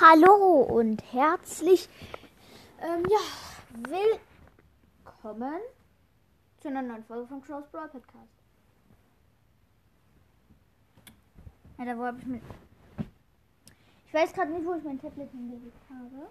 [0.00, 1.88] Hallo und herzlich
[2.80, 3.20] ähm, ja,
[5.04, 5.60] willkommen
[6.58, 8.28] zu einer neuen Folge von Cross Brawl Podcast.
[11.78, 12.42] Alter, wo hab ich mit.
[14.08, 16.28] Ich weiß gerade nicht, wo ich mein Tablet hingelegt habe.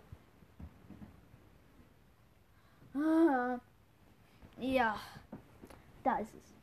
[3.01, 3.59] Ah,
[4.59, 4.97] ja,
[6.03, 6.53] da ist es.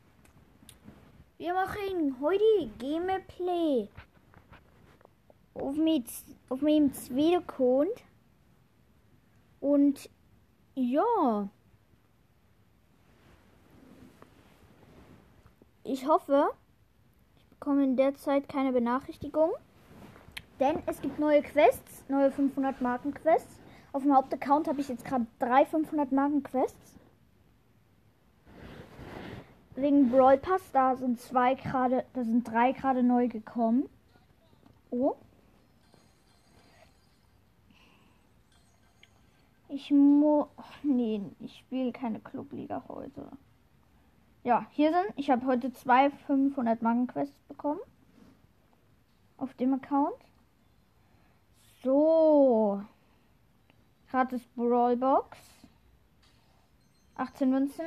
[1.38, 3.88] Wir machen heute Gameplay
[5.54, 6.06] auf, mit,
[6.48, 8.04] auf meinem zweiten Account.
[9.60, 10.08] Und
[10.74, 11.48] ja.
[15.84, 16.50] Ich hoffe,
[17.38, 19.50] ich bekomme in der Zeit keine Benachrichtigung.
[20.60, 23.58] Denn es gibt neue Quests, neue 500 Marken Quests.
[23.92, 26.96] Auf dem Hauptaccount habe ich jetzt gerade drei 500 Marken Quests.
[29.74, 33.88] Wegen Brawl Pass, da sind zwei gerade, da sind drei gerade neu gekommen.
[34.90, 35.16] Oh.
[39.72, 40.48] Ich muss.
[40.82, 43.30] Nee, ich spiele keine Clubliga heute.
[44.42, 45.16] Ja, hier sind.
[45.16, 47.78] Ich habe heute zwei 500 Marken Quests bekommen.
[49.36, 50.16] Auf dem Account.
[51.84, 52.82] So.
[54.10, 55.38] Gratis Brawlbox.
[57.14, 57.86] 18 Münzen.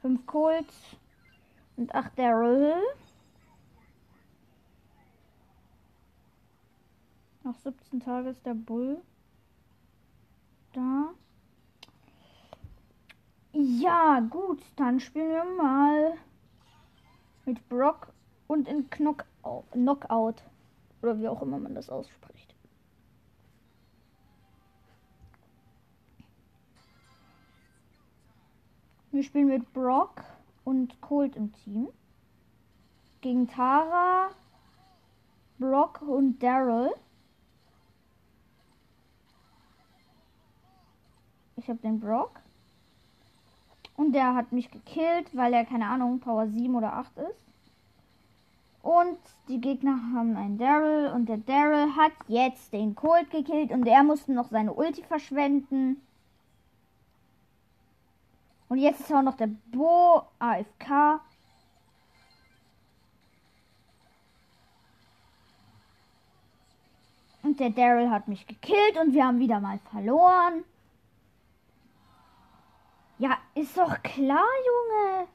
[0.00, 0.96] 5 Colts.
[1.76, 2.74] Und 8 Daryl.
[7.44, 9.00] Nach 17 Tagen ist der Bull
[10.72, 11.14] da.
[13.52, 16.14] Ja, gut, dann spielen wir mal
[17.44, 18.12] mit Brock
[18.46, 19.70] und in Knockout.
[19.72, 20.42] Knockout.
[21.02, 22.54] Oder wie auch immer man das ausspricht.
[29.10, 30.22] Wir spielen mit Brock
[30.64, 31.88] und Colt im Team.
[33.20, 34.30] Gegen Tara,
[35.58, 36.90] Brock und Daryl.
[41.62, 42.40] Ich habe den Brock.
[43.96, 47.42] Und der hat mich gekillt, weil er, keine Ahnung, Power 7 oder 8 ist.
[48.82, 53.86] Und die Gegner haben einen Daryl und der Daryl hat jetzt den Colt gekillt und
[53.86, 56.02] er musste noch seine Ulti verschwenden.
[58.68, 61.20] Und jetzt ist auch noch der Bo AFK.
[67.44, 70.64] Und der Daryl hat mich gekillt und wir haben wieder mal verloren.
[73.22, 75.28] Ja, ist doch klar, Junge.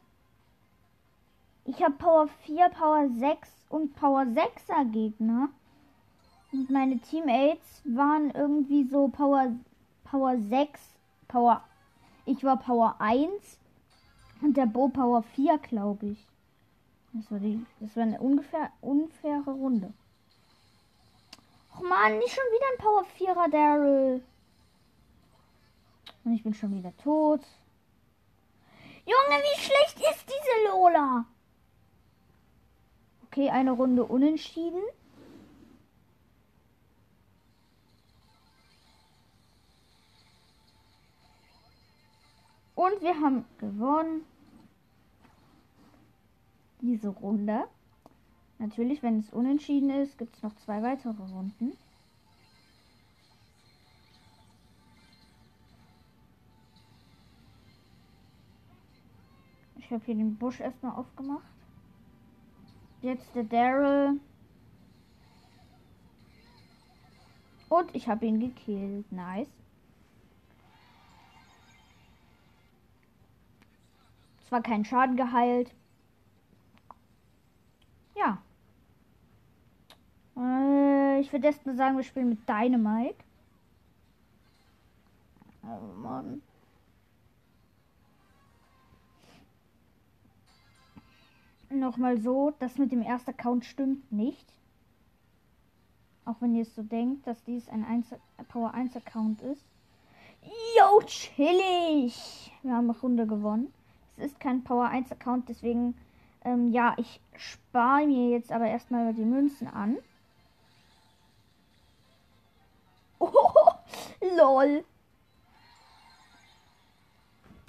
[1.64, 5.48] Ich habe Power 4, Power 6 und Power 6er Gegner.
[6.52, 9.54] Und meine Teammates waren irgendwie so Power,
[10.04, 10.82] Power 6,
[11.30, 11.64] Power.
[12.26, 13.58] Ich war Power 1
[14.42, 16.28] und der Bo Power 4, glaube ich.
[17.14, 19.94] Das war, die, das war eine ungefähr unfaire Runde.
[21.74, 24.24] Och man, nicht schon wieder ein Power 4er Daryl.
[26.26, 27.48] Und ich bin schon wieder tot.
[29.08, 31.26] Junge, wie schlecht ist diese Lola?
[33.26, 34.82] Okay, eine Runde unentschieden.
[42.76, 44.26] Und wir haben gewonnen.
[46.82, 47.64] Diese Runde.
[48.60, 51.78] Natürlich, wenn es unentschieden ist, gibt es noch zwei weitere Runden.
[59.88, 61.48] Ich habe hier den Busch erstmal aufgemacht.
[63.02, 64.20] Jetzt der Daryl.
[67.70, 69.10] Und ich habe ihn gekillt.
[69.14, 69.48] Nice.
[74.50, 75.74] Zwar kein Schaden geheilt.
[78.14, 78.42] Ja.
[80.36, 83.24] Äh, ich würde erstmal sagen, wir spielen mit Dynamite.
[85.64, 86.42] Oh Mann.
[91.70, 94.46] Nochmal so, das mit dem ersten Account stimmt nicht.
[96.26, 98.08] Auch wenn ihr es so denkt, dass dies ein 1,
[98.50, 99.64] Power 1 Account ist.
[100.78, 102.52] Yo, chillig!
[102.64, 103.74] Wir haben eine Runde gewonnen.
[104.18, 105.96] Es ist kein Power 1 Account, deswegen,
[106.44, 109.98] ähm, ja, ich spare mir jetzt aber erstmal die Münzen an.
[113.20, 113.30] Oh,
[114.38, 114.84] lol.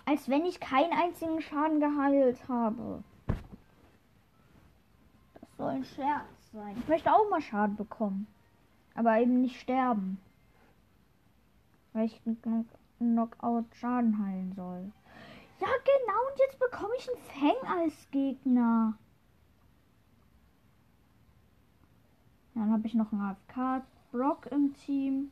[0.04, 3.04] Als wenn ich keinen einzigen Schaden geheilt habe
[5.68, 6.76] soll ein Scherz sein.
[6.78, 8.26] Ich möchte auch mal Schaden bekommen.
[8.94, 10.18] Aber eben nicht sterben.
[11.92, 12.68] Weil ich einen
[12.98, 14.92] Knockout Schaden heilen soll.
[15.60, 16.30] Ja, genau.
[16.30, 18.94] Und jetzt bekomme ich einen Fang als Gegner.
[22.54, 25.30] Dann habe ich noch einen AFK Brock im Team.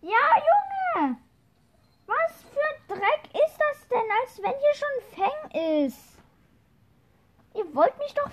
[0.00, 1.16] Ja, Junge!
[2.06, 6.11] Was für Dreck ist das denn, als wenn hier schon ein Fang ist?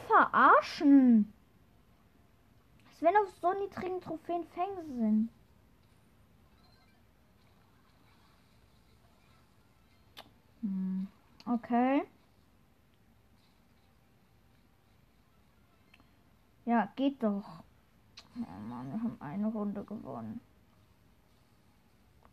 [0.07, 1.33] Verarschen?
[2.87, 5.29] Als wenn auf so niedrigen Trophäen Fänge sind.
[10.61, 11.07] Hm,
[11.45, 12.03] okay.
[16.65, 17.63] Ja, geht doch.
[18.35, 20.39] Oh Mann, wir haben eine Runde gewonnen.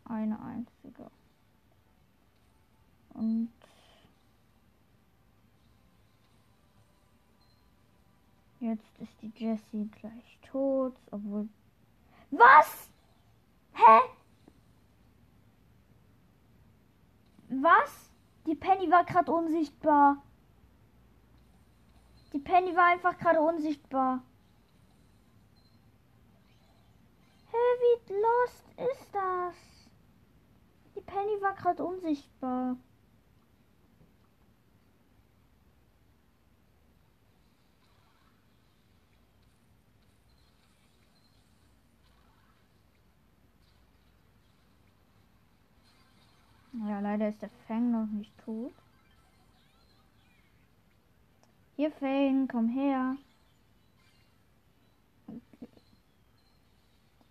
[0.05, 1.09] Eine einzige.
[3.13, 3.51] Und
[8.59, 11.47] jetzt ist die Jessie gleich tot, obwohl.
[12.31, 12.89] Was?
[13.73, 13.99] Hä?
[17.49, 18.11] Was?
[18.45, 20.23] Die Penny war gerade unsichtbar.
[22.33, 24.21] Die Penny war einfach gerade unsichtbar.
[27.51, 29.55] Hä, wie lost ist das?
[30.95, 32.77] Die Penny war gerade unsichtbar.
[46.85, 48.71] Ja, leider ist der Fang noch nicht tot.
[51.75, 53.17] Hier, Fang, komm her.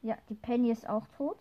[0.02, 1.36] Ja, die Penny ist auch tot.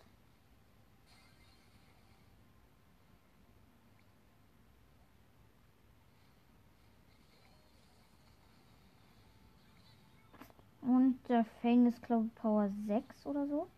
[10.82, 13.68] Und der Fang ist, glaube ich, Power 6 oder so.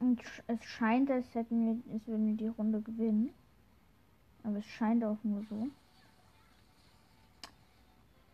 [0.00, 3.34] Und es scheint, als hätten wir, als würden wir die Runde gewinnen.
[4.44, 5.68] Aber es scheint auch nur so.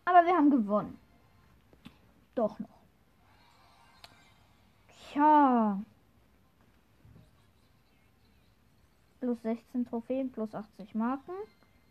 [0.04, 0.98] Aber wir haben gewonnen.
[2.34, 2.68] Doch noch.
[4.88, 5.80] Tja.
[9.20, 11.32] Plus 16 Trophäen, plus 80 Marken.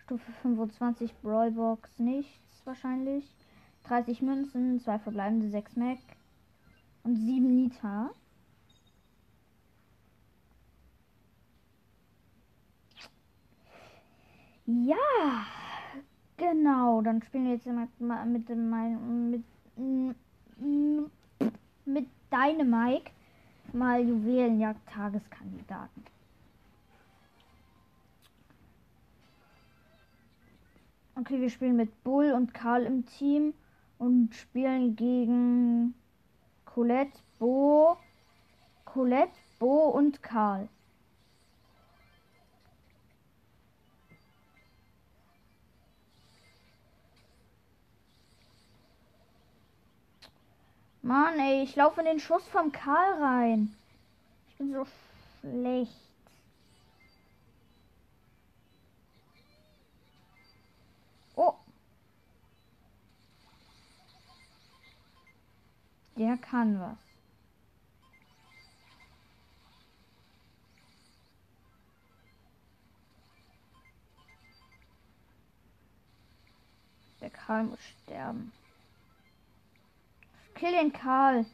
[0.03, 3.33] Stufe 25 Brawlbox nichts wahrscheinlich.
[3.85, 5.99] 30 Münzen, 2 verbleibende, 6 Mac
[7.03, 8.11] und 7 Nita.
[14.65, 15.45] Ja,
[16.37, 17.01] genau.
[17.01, 19.43] Dann spielen wir jetzt mit, mit, mit,
[19.75, 21.11] mit,
[21.85, 23.11] mit Dynamike
[23.73, 26.03] mal Juwelenjagd Tageskandidaten.
[31.15, 33.53] Okay, wir spielen mit Bull und Karl im Team
[33.99, 35.93] und spielen gegen
[36.65, 37.97] Colette, Bo,
[38.85, 40.67] Colette, Bo und Karl.
[51.05, 53.75] Mann, ey, ich laufe in den Schuss vom Karl rein.
[54.47, 54.87] Ich bin so
[55.41, 55.91] schlecht.
[61.35, 61.55] Oh.
[66.15, 66.97] Der kann was.
[77.19, 78.53] Der Karl muss sterben.
[80.63, 81.45] Kill den Karl.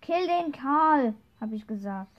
[0.00, 2.16] Kill den Karl, habe ich gesagt.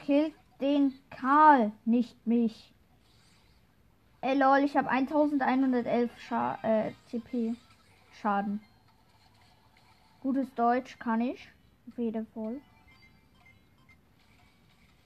[0.00, 2.74] Kill den Karl, nicht mich.
[4.22, 7.54] Ey lol, ich habe 1111 Scha äh, CP
[8.20, 8.60] Schaden.
[10.20, 11.48] Gutes Deutsch kann ich.
[11.86, 11.94] Auf
[12.34, 12.60] Fall.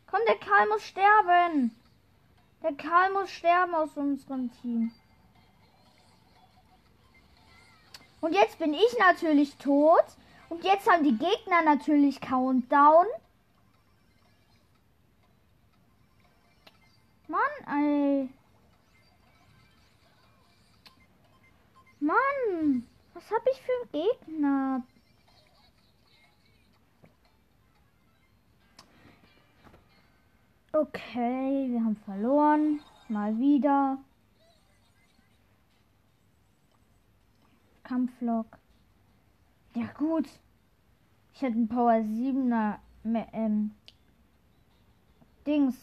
[0.07, 1.77] Komm, der Karl muss sterben.
[2.63, 4.91] Der Karl muss sterben aus unserem Team.
[8.21, 10.05] Und jetzt bin ich natürlich tot.
[10.49, 13.07] Und jetzt haben die Gegner natürlich Countdown.
[17.29, 18.29] Mann, ey.
[22.01, 24.83] Mann, was hab ich für einen Gegner?
[30.73, 32.81] Okay, wir haben verloren.
[33.09, 33.99] Mal wieder.
[37.89, 38.59] Kampflok.
[39.75, 40.29] Ja gut.
[41.33, 42.79] Ich hatte einen Power 7er
[43.33, 43.71] ähm,
[45.47, 45.77] Dings.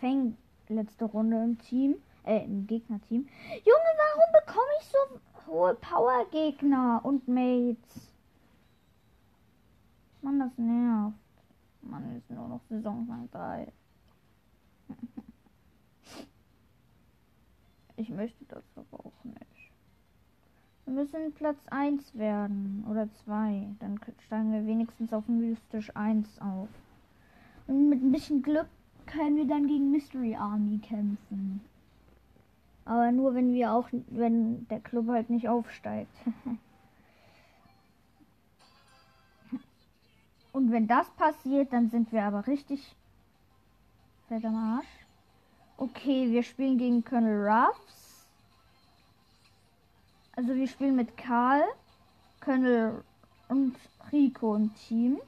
[0.00, 0.36] Fang
[0.68, 1.96] letzte Runde im Team.
[2.24, 3.28] Äh, im Gegnerteam.
[3.48, 8.12] Junge, warum bekomme ich so hohe Power-Gegner und Mates?
[10.22, 11.16] Mann, das nervt.
[11.82, 13.72] Mann, ist nur noch Saison 3.
[17.96, 19.49] Ich möchte das aber auch nicht.
[20.90, 22.84] Wir müssen Platz 1 werden.
[22.90, 23.76] Oder 2.
[23.78, 26.68] Dann steigen wir wenigstens auf mystisch 1 auf.
[27.68, 28.66] Und mit ein bisschen Glück
[29.06, 31.60] können wir dann gegen Mystery Army kämpfen.
[32.84, 36.10] Aber nur wenn wir auch, wenn der Club halt nicht aufsteigt.
[40.52, 42.96] Und wenn das passiert, dann sind wir aber richtig
[44.26, 45.06] fett am Arsch.
[45.76, 47.99] Okay, wir spielen gegen Colonel Ruffs.
[50.40, 51.62] Also wir spielen mit Karl,
[52.40, 53.04] Colonel
[53.48, 53.76] und
[54.10, 55.20] Rico im Team.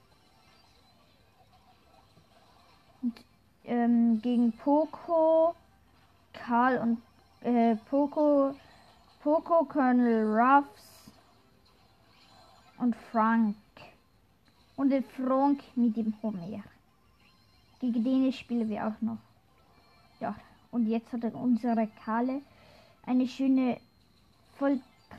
[3.02, 3.12] Und,
[3.64, 5.54] ähm, gegen Poco,
[6.32, 7.02] Karl und
[7.46, 8.54] äh, Poco,
[9.22, 11.10] Poco, Colonel Ruffs
[12.78, 13.54] und Frank.
[14.76, 16.62] Und der Frank mit dem Homer.
[17.80, 19.18] Gegen den spielen wir auch noch.
[20.20, 20.34] Ja,
[20.70, 22.40] und jetzt hat unsere Kale
[23.04, 23.78] eine schöne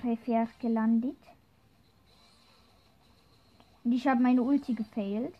[0.01, 1.17] Volltreffer gelandet.
[3.83, 5.35] Und ich habe meine Ulti gefailt.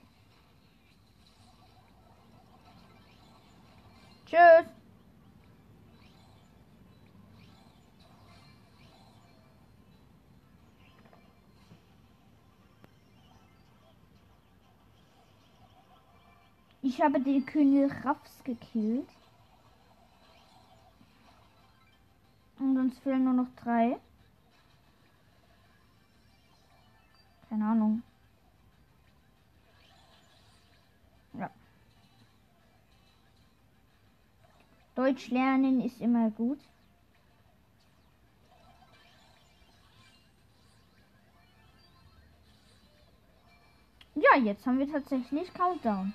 [4.26, 4.66] Tschüss.
[16.82, 19.08] Ich habe den König Raffs gekillt.
[22.60, 24.00] Und uns fehlen nur noch drei.
[35.04, 36.60] Deutsch lernen ist immer gut.
[44.16, 46.14] Ja, jetzt haben wir tatsächlich Countdown.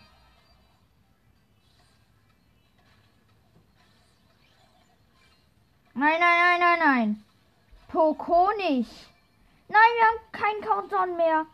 [5.93, 7.25] Nein, nein, nein, nein, nein.
[7.89, 9.11] Poco nicht.
[9.69, 11.47] Nein, wir haben keinen Countdown mehr.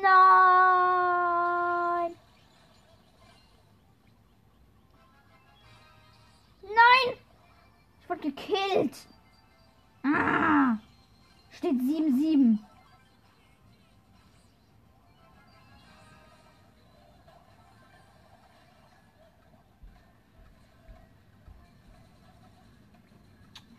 [0.00, 1.75] Nein.
[6.76, 7.16] Nein.
[8.00, 9.06] Ich wurde gekillt.
[10.04, 10.76] Ah.
[11.50, 12.58] Steht 7-7.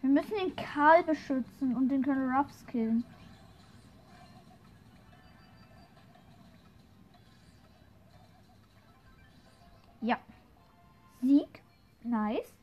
[0.01, 3.03] Wir müssen den Karl beschützen und den Colonel Ruffs killen.
[10.01, 10.17] Ja.
[11.21, 11.61] Sieg.
[12.03, 12.56] Nice.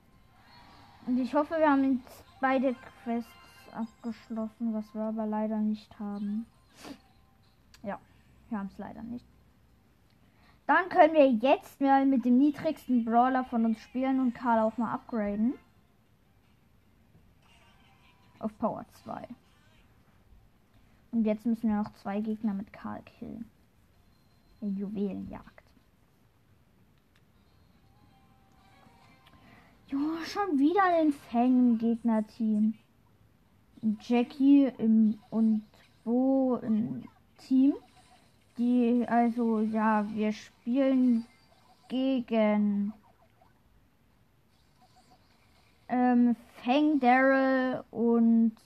[1.07, 3.29] Und ich hoffe, wir haben jetzt beide Quests
[3.73, 6.47] abgeschlossen, was wir aber leider nicht haben.
[7.83, 7.99] Ja,
[8.49, 9.27] wir haben es leider nicht.
[10.67, 14.79] Dann können wir jetzt mal mit dem niedrigsten Brawler von uns spielen und Karl auch
[14.79, 15.55] mal upgraden
[18.39, 19.29] auf Power 2.
[21.13, 23.49] Und jetzt müssen wir noch zwei Gegner mit Karl killen.
[24.61, 25.54] In Juwelenjagd.
[29.95, 32.75] Jo, schon wieder ein Fang Gegnerteam.
[34.01, 35.63] Jackie im, und
[36.03, 37.05] Bo im
[37.39, 37.75] Team.
[38.59, 41.25] Die, also, ja, wir spielen
[41.89, 42.93] gegen
[45.89, 46.35] ähm,
[46.65, 48.57] Fang Daryl und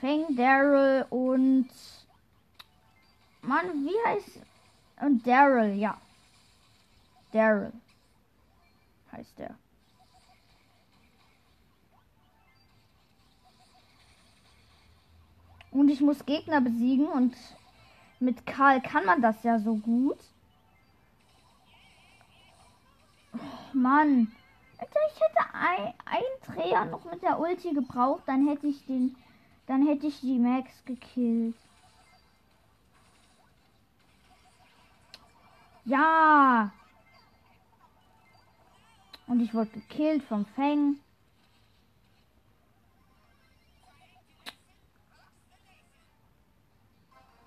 [0.00, 1.68] Fang Daryl und
[3.42, 4.40] Mann, wie heißt
[5.02, 6.00] und Daryl, ja.
[7.32, 7.72] Daryl
[9.10, 9.54] heißt der.
[15.70, 17.34] Und ich muss Gegner besiegen und
[18.20, 20.18] mit Karl kann man das ja so gut.
[23.72, 24.30] Mann.
[24.78, 29.16] Alter, ich hätte ein, ein Dreher noch mit der Ulti gebraucht, dann hätte ich den.
[29.66, 31.56] Dann hätte ich die Max gekillt.
[35.84, 36.72] Ja.
[39.32, 40.98] Und ich wurde gekillt vom Fang.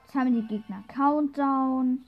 [0.01, 2.04] Jetzt haben die Gegner Countdown.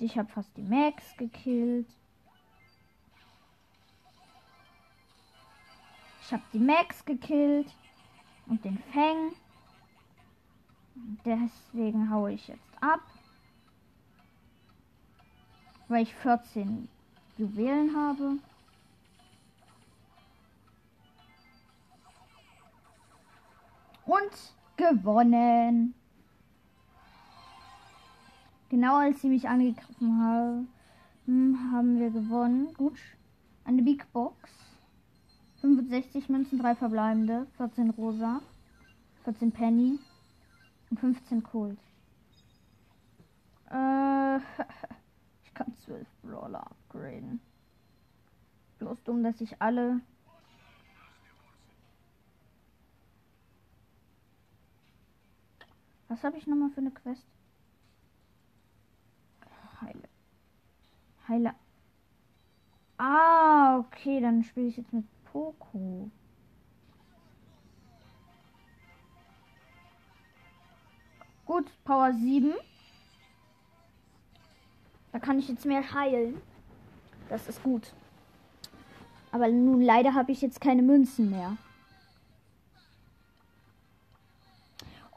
[0.00, 1.86] Ich habe fast die Max gekillt.
[6.26, 7.72] Ich habe die Max gekillt.
[8.48, 9.32] Und den Fang.
[11.24, 13.00] Deswegen haue ich jetzt ab.
[15.86, 16.88] Weil ich 14
[17.38, 18.38] Juwelen habe.
[24.04, 25.94] Und gewonnen.
[28.68, 30.68] Genau als sie mich angegriffen haben,
[31.72, 32.74] haben wir gewonnen.
[32.74, 32.98] Gut.
[33.64, 34.65] Eine Big Box.
[35.60, 38.40] 65 Münzen, 3 verbleibende, 14 rosa,
[39.24, 39.98] 14 Penny
[40.90, 41.78] und 15 Cold.
[43.70, 44.36] Äh,
[45.44, 47.40] ich kann 12 Brawler upgraden.
[48.78, 50.00] Bloß dumm, dass ich alle.
[56.08, 57.26] Was habe ich nochmal für eine Quest?
[59.80, 60.08] Heile.
[61.28, 61.54] Heile.
[62.98, 65.04] Ah, okay, dann spiele ich jetzt mit
[65.36, 66.10] Poco.
[71.44, 72.54] Gut, Power 7.
[75.12, 76.40] Da kann ich jetzt mehr heilen.
[77.28, 77.92] Das ist gut.
[79.30, 81.58] Aber nun leider habe ich jetzt keine Münzen mehr.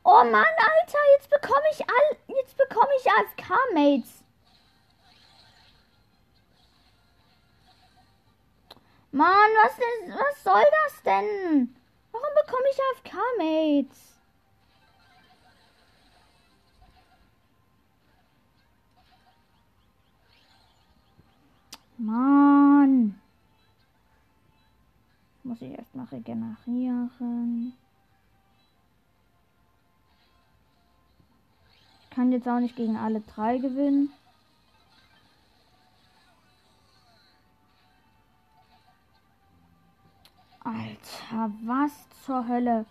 [0.04, 4.26] Oh Mann, Alter, jetzt bekomme ich all jetzt bekomme ich AFK Mates.
[9.12, 11.76] Mann, was was soll das denn?
[12.12, 14.10] Warum bekomme ich AFK Mates?
[21.98, 23.20] Mann.
[25.44, 27.74] Muss ich erst mal regenerieren.
[32.04, 34.12] Ich kann jetzt auch nicht gegen alle drei gewinnen.
[40.70, 41.92] Alter, was
[42.26, 42.86] zur Hölle?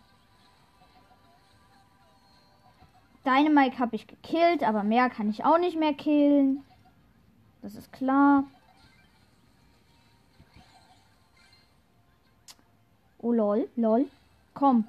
[3.25, 6.65] Dynamike habe ich gekillt, aber mehr kann ich auch nicht mehr killen.
[7.63, 8.45] Das ist klar.
[13.19, 14.09] Oh lol, lol.
[14.55, 14.85] Komm.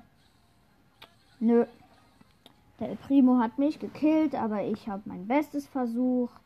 [1.39, 1.65] Nö.
[2.79, 6.41] Der Primo hat mich gekillt, aber ich habe mein Bestes versucht.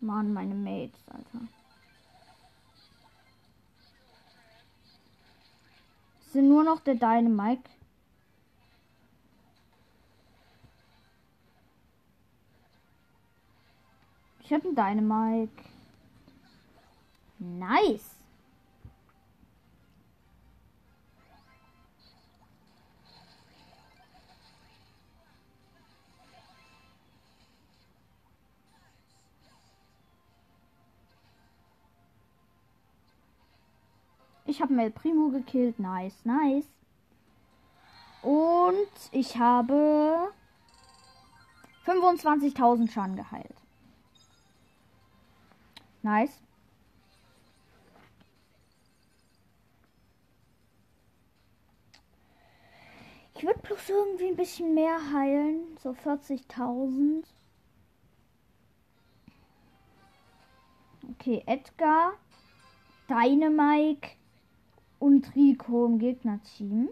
[0.00, 1.46] Mann, meine Mates, Alter.
[6.36, 7.70] Sind nur noch der Dynamike.
[14.42, 15.64] Ich habe einen Dynamike.
[17.38, 18.15] Nice.
[34.46, 35.78] Ich habe Mel Primo gekillt.
[35.78, 36.66] Nice, nice.
[38.22, 40.32] Und ich habe
[41.84, 43.56] 25.000 Schaden geheilt.
[46.02, 46.40] Nice.
[53.34, 55.76] Ich würde bloß irgendwie ein bisschen mehr heilen.
[55.82, 57.24] So 40.000.
[61.10, 62.14] Okay, Edgar.
[63.08, 64.16] Dynamike
[64.98, 66.88] und Rico im Gegnerteam.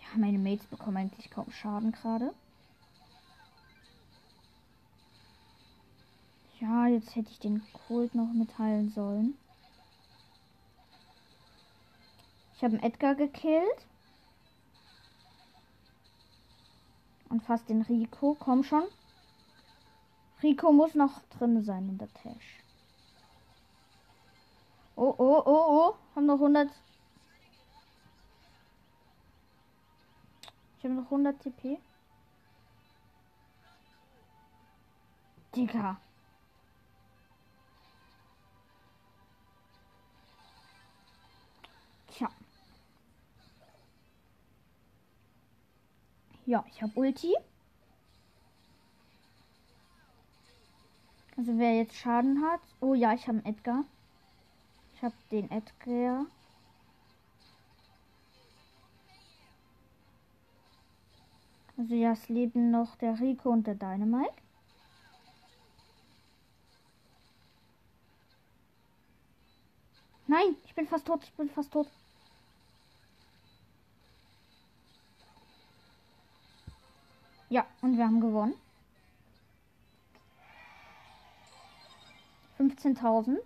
[0.00, 2.32] Ja, meine Mates bekommen eigentlich kaum Schaden gerade.
[6.60, 9.34] Ja, jetzt hätte ich den Cold noch mitteilen sollen.
[12.56, 13.86] Ich habe Edgar gekillt.
[17.28, 18.36] Und fast den Rico.
[18.38, 18.84] Komm schon.
[20.42, 22.65] Rico muss noch drin sein in der Tash.
[24.96, 25.96] Oh, oh, oh, oh.
[26.14, 26.70] Haben noch 100.
[30.78, 31.78] Ich habe noch 100 TP.
[35.54, 36.00] Digga.
[42.08, 42.30] Tja.
[46.46, 47.34] Ja, ich habe Ulti.
[51.36, 52.60] Also wer jetzt Schaden hat.
[52.80, 53.84] Oh ja, ich habe Edgar.
[55.06, 56.26] Habe den Edgar.
[61.76, 64.34] Also ja, es leben noch der Rico und der Dynamite.
[70.26, 71.88] Nein, ich bin fast tot, ich bin fast tot.
[77.48, 78.54] Ja, und wir haben gewonnen.
[82.58, 83.38] 15.000.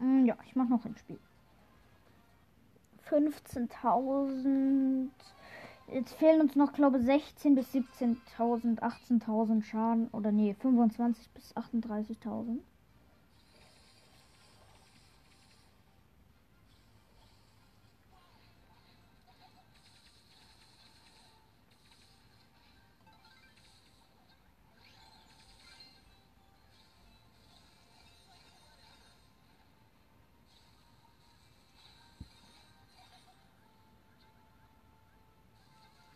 [0.00, 1.18] ja, ich mache noch ein Spiel.
[3.08, 5.08] 15.000.
[5.90, 10.08] Jetzt fehlen uns noch, glaube ich, 16 bis 17.000, 18.000 Schaden.
[10.08, 12.58] Oder nee, 25 bis 38.000.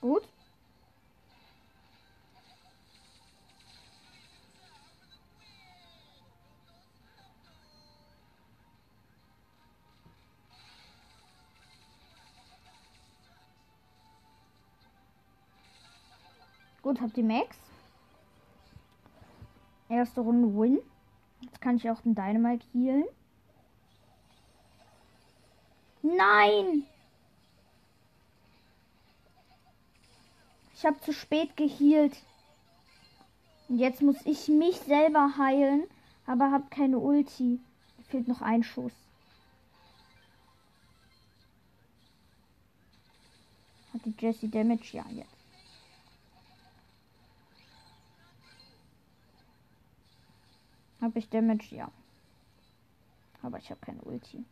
[0.03, 0.29] Gut.
[16.83, 17.57] Gut, habt die Max.
[19.89, 20.81] Erste Runde Win.
[21.43, 23.05] Jetzt kann ich auch den Dynamite healen.
[26.03, 26.89] Nein!
[30.83, 32.17] Ich habe zu spät gehealt.
[33.69, 35.85] Und jetzt muss ich mich selber heilen,
[36.27, 37.61] aber habe keine Ulti.
[38.09, 38.91] Fehlt noch ein Schuss.
[43.95, 44.97] Hat die Jessie Damage?
[44.97, 45.31] Ja, jetzt.
[51.01, 51.77] Habe ich Damage?
[51.77, 51.93] Ja.
[53.41, 54.45] Aber ich habe keine Ulti.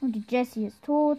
[0.00, 1.18] Und die Jessie ist tot.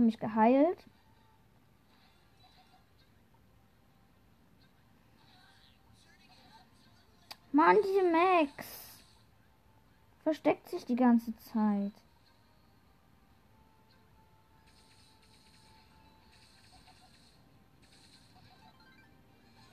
[0.00, 0.78] Haben mich geheilt.
[7.52, 8.66] Mann, diese Max
[10.22, 11.92] versteckt sich die ganze Zeit.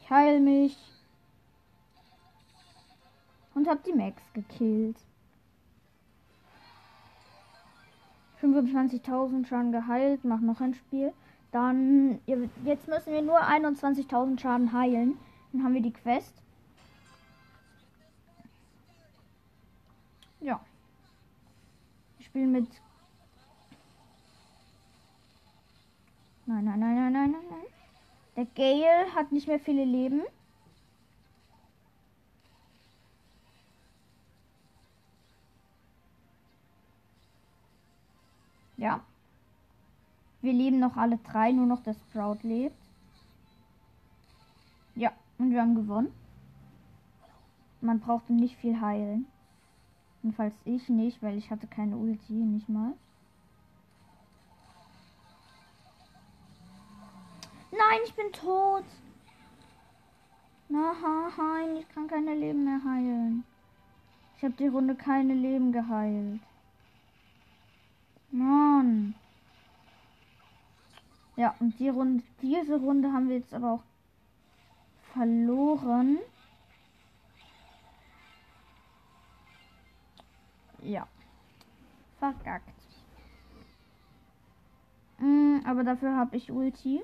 [0.01, 0.77] Ich heil mich.
[3.55, 4.97] Und hab die Max gekillt.
[8.41, 10.23] 25.000 Schaden geheilt.
[10.23, 11.13] Mach noch ein Spiel.
[11.52, 15.17] Dann, jetzt müssen wir nur 21.000 Schaden heilen.
[15.52, 16.34] Dann haben wir die Quest.
[20.41, 20.60] Ja.
[22.19, 22.67] Ich spiele mit.
[26.45, 27.65] Nein, nein, nein, nein, nein, nein, nein.
[28.36, 30.21] Der Gale hat nicht mehr viele Leben.
[38.77, 39.01] Ja.
[40.41, 42.77] Wir leben noch alle drei, nur noch der Sprout lebt.
[44.95, 46.13] Ja, und wir haben gewonnen.
[47.81, 49.27] Man brauchte nicht viel heilen.
[50.23, 52.93] Jedenfalls ich nicht, weil ich hatte keine Ulti, nicht mal.
[57.71, 58.85] Nein, ich bin tot.
[60.69, 63.43] Nein, ich kann keine Leben mehr heilen.
[64.37, 66.41] Ich habe die Runde keine Leben geheilt.
[68.31, 69.15] Mann.
[71.35, 73.83] Ja, und die Runde, diese Runde haben wir jetzt aber auch
[75.13, 76.19] verloren.
[80.81, 81.07] Ja.
[82.19, 82.73] Vergackt.
[85.19, 87.03] Mm, aber dafür habe ich Ulti.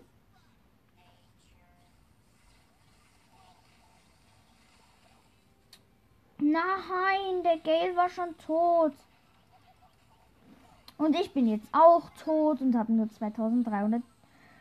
[6.39, 8.93] Nein, der Gale war schon tot.
[11.03, 14.01] Und ich bin jetzt auch tot und habe nur 2300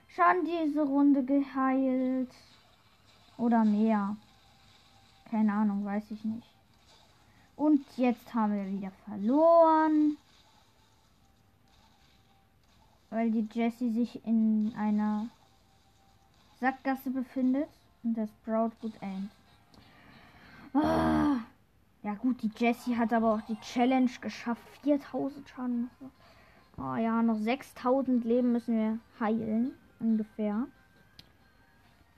[0.09, 2.35] Schaden diese Runde geheilt.
[3.39, 4.17] Oder mehr.
[5.31, 6.49] Keine Ahnung, weiß ich nicht.
[7.55, 10.17] Und jetzt haben wir wieder verloren.
[13.11, 15.29] Weil die Jessie sich in einer
[16.59, 17.69] Sackgasse befindet.
[18.03, 19.31] Und das Sprout gut aimt.
[20.75, 21.37] Ah.
[22.03, 24.63] Ja gut, die Jessie hat aber auch die Challenge geschafft.
[24.83, 25.89] 4000 Schaden.
[26.79, 29.73] Oh ja, noch 6000 Leben müssen wir heilen.
[30.01, 30.67] Ungefähr.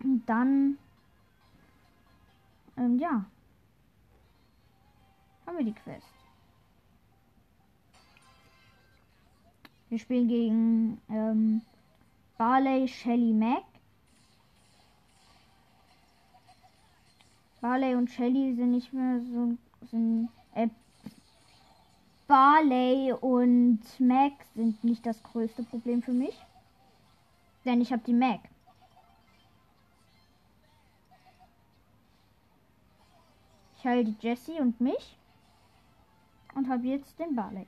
[0.02, 0.78] Und dann...
[2.76, 3.24] Ähm, ja.
[5.46, 6.06] Haben wir die Quest.
[9.90, 11.62] Wir spielen gegen ähm,
[12.36, 13.62] Barley, Shelly, Mac.
[17.60, 19.56] Barley und Shelly sind nicht mehr so
[19.90, 20.68] sind äh,
[22.26, 26.36] Barley und Mac sind nicht das größte Problem für mich.
[27.64, 28.40] Denn ich habe die Mac.
[33.76, 35.16] Ich heile die Jessie und mich.
[36.54, 37.66] Und habe jetzt den Barley.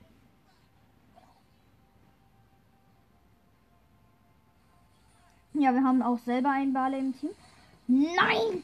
[5.53, 7.31] Ja, wir haben auch selber einen Barley im Team.
[7.87, 8.63] Nein!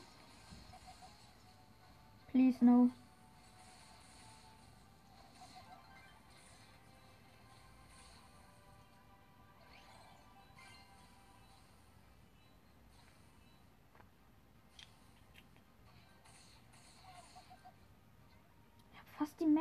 [2.31, 2.89] Please no.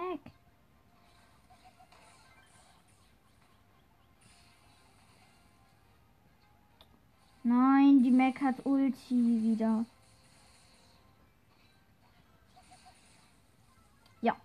[0.03, 0.21] weg.
[7.45, 9.85] Nein, die Mac hat Ulti wieder.
[14.21, 14.37] Ja.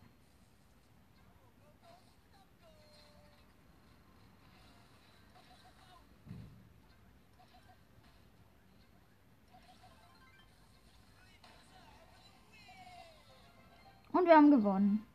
[14.11, 15.05] Und wir haben gewonnen.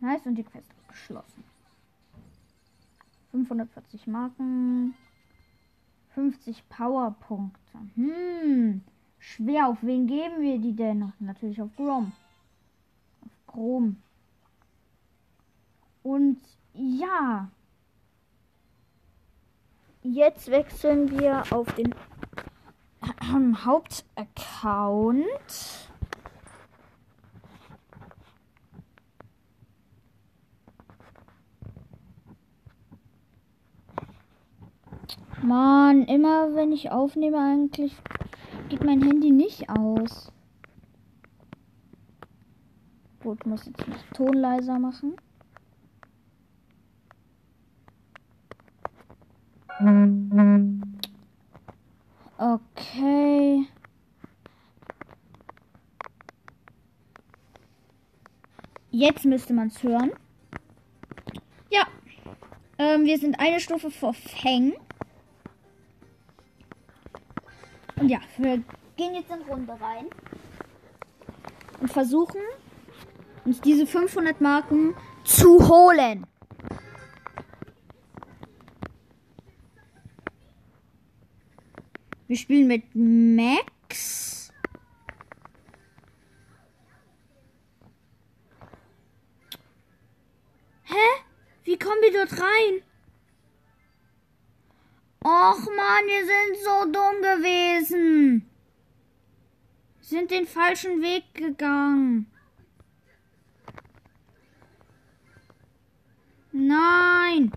[0.00, 1.44] Nice und die Quest ist geschlossen.
[3.32, 4.94] 540 Marken.
[6.14, 7.78] 50 Powerpunkte.
[7.94, 8.82] Hm.
[9.18, 9.68] Schwer.
[9.68, 11.12] Auf wen geben wir die denn?
[11.18, 12.12] Natürlich auf Grom.
[13.22, 13.96] Auf Grom.
[16.02, 16.40] Und
[16.72, 17.50] ja.
[20.02, 21.94] Jetzt wechseln wir auf den
[23.64, 25.89] Hauptaccount.
[35.42, 37.94] Mann, immer wenn ich aufnehme, eigentlich
[38.68, 40.32] geht mein Handy nicht aus.
[43.22, 45.14] Gut, muss jetzt noch Ton leiser machen.
[52.38, 53.66] Okay.
[58.90, 60.10] Jetzt müsste man es hören.
[61.70, 61.86] Ja.
[62.78, 64.74] Ähm, wir sind eine Stufe vor Feng.
[68.00, 68.62] Und ja, wir
[68.96, 70.06] gehen jetzt in Runde rein.
[71.80, 72.40] Und versuchen,
[73.44, 76.26] uns diese 500 Marken zu holen.
[82.26, 84.50] Wir spielen mit Max.
[90.84, 90.94] Hä?
[91.64, 92.82] Wie kommen wir dort rein?
[95.22, 97.59] Och man, wir sind so dumm gewesen.
[97.88, 98.44] Sind
[100.30, 102.30] den falschen Weg gegangen.
[106.52, 107.52] Nein.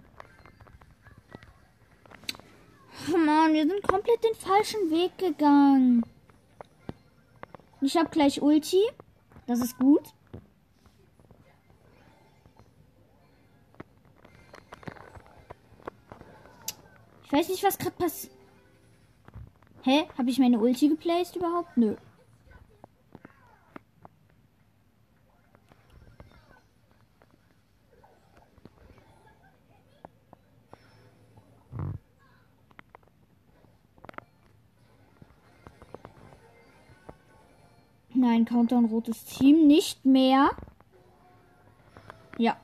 [3.12, 6.04] Oh Mann, wir sind komplett den falschen Weg gegangen.
[7.82, 8.82] Ich habe gleich Ulti.
[9.46, 10.14] Das ist gut.
[17.26, 18.34] Ich weiß nicht, was gerade passiert.
[19.84, 20.08] Hä?
[20.18, 21.76] Habe ich meine Ulti geplaced überhaupt?
[21.76, 21.96] Nö.
[38.14, 40.52] Nein, Countdown rotes Team nicht mehr.
[42.38, 42.56] Ja,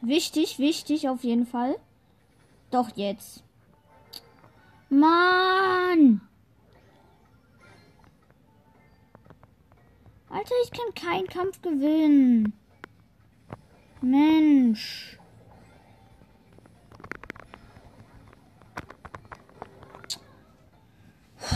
[0.00, 1.76] wichtig, wichtig auf jeden Fall.
[2.70, 3.42] Doch jetzt.
[4.90, 6.27] Mann!
[10.30, 12.52] Alter, ich kann keinen Kampf gewinnen.
[14.02, 15.18] Mensch.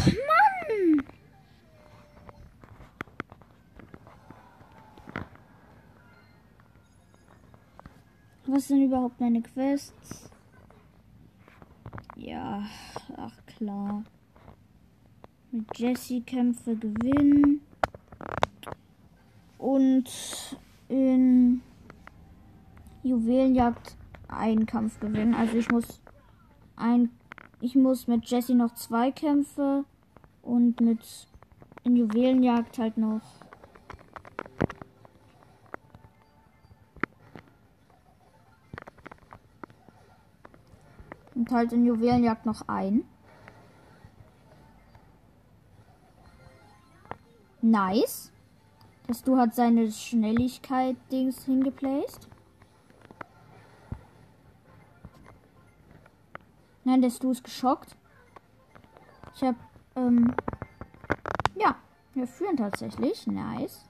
[0.06, 1.02] Mann!
[8.46, 10.30] Was sind überhaupt meine Quests?
[12.16, 12.64] Ja,
[13.16, 14.02] ach klar.
[15.50, 17.60] Mit Jesse Kämpfe gewinnen.
[19.62, 20.10] Und
[20.88, 21.62] in
[23.02, 23.96] Juwelenjagd
[24.28, 25.34] einen Kampf gewinnen.
[25.34, 26.00] Also ich muss
[26.76, 27.10] ein
[27.62, 29.84] ich muss mit Jesse noch zwei Kämpfe
[30.42, 31.28] und mit
[31.84, 33.20] in Juwelenjagd halt noch
[41.36, 43.04] und halt in Juwelenjagd noch ein.
[47.60, 48.32] Nice.
[49.12, 52.28] Das Du hat seine Schnelligkeit-Dings hingeplaced.
[56.84, 57.94] Nein, der Stu ist geschockt.
[59.34, 59.56] Ich hab,
[59.96, 60.34] ähm,
[61.56, 61.76] ja,
[62.14, 63.26] wir führen tatsächlich.
[63.26, 63.84] Nice.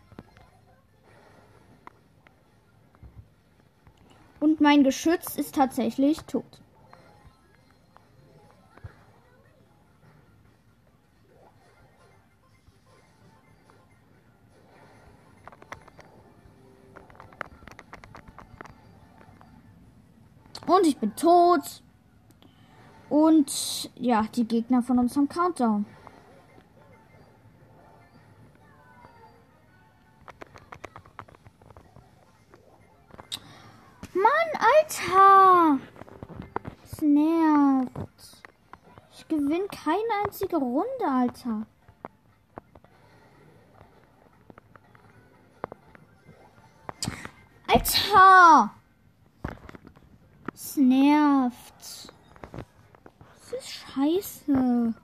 [4.41, 6.61] Und mein Geschütz ist tatsächlich tot.
[21.13, 21.83] Bin tot.
[23.09, 25.85] Und ja, die Gegner von uns haben Countdown.
[34.15, 35.79] Mann, Alter!
[36.85, 38.43] Es nervt.
[39.13, 40.87] Ich gewinne keine einzige Runde.
[41.07, 41.67] Alter!
[50.77, 52.13] Nervt.
[52.51, 54.95] Das ist scheiße.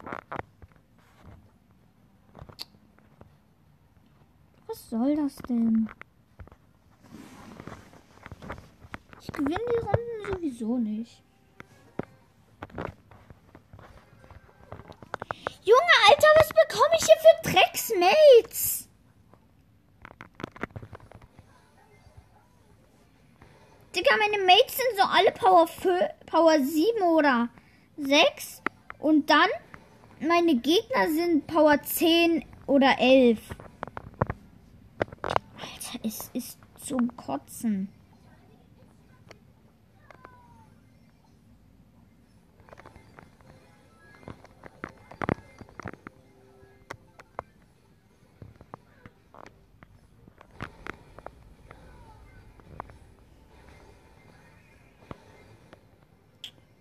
[4.66, 5.88] Was soll das denn?
[9.20, 11.22] Ich gewinne die Runden sowieso nicht.
[15.64, 18.77] Junge, Alter, was bekomme ich hier für Drecksmates?
[23.98, 27.48] Digga, meine Mates sind so alle Power, 5, Power 7 oder
[27.96, 28.62] 6.
[29.00, 29.48] Und dann,
[30.20, 33.40] meine Gegner sind Power 10 oder 11.
[35.22, 37.88] Alter, es ist zum Kotzen.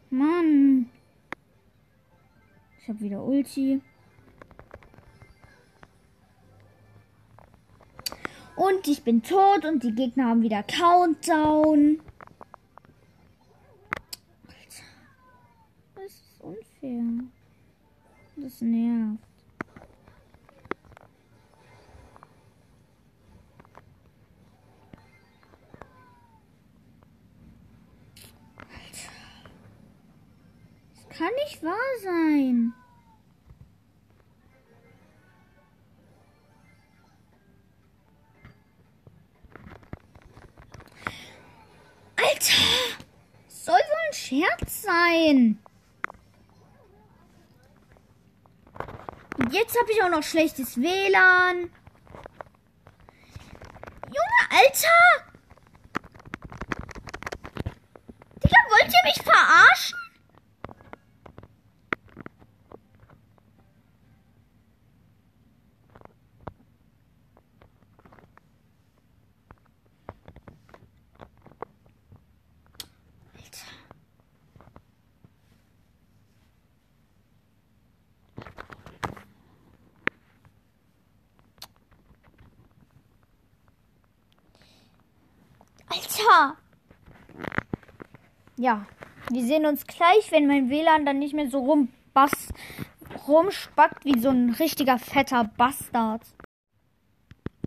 [0.09, 0.89] Mann.
[2.81, 3.81] Ich habe wieder Ulti.
[8.55, 11.99] Und ich bin tot und die Gegner haben wieder Countdown.
[49.37, 51.71] Und jetzt habe ich auch noch schlechtes WLAN.
[54.05, 55.23] Junge, Alter!
[58.43, 59.97] Digga, wollt ihr mich verarschen?
[85.89, 86.57] Alter!
[88.67, 88.85] Ja,
[89.31, 92.49] wir sehen uns gleich, wenn mein WLAN dann nicht mehr so rumbass,
[93.25, 96.21] rumspackt wie so ein richtiger fetter Bastard.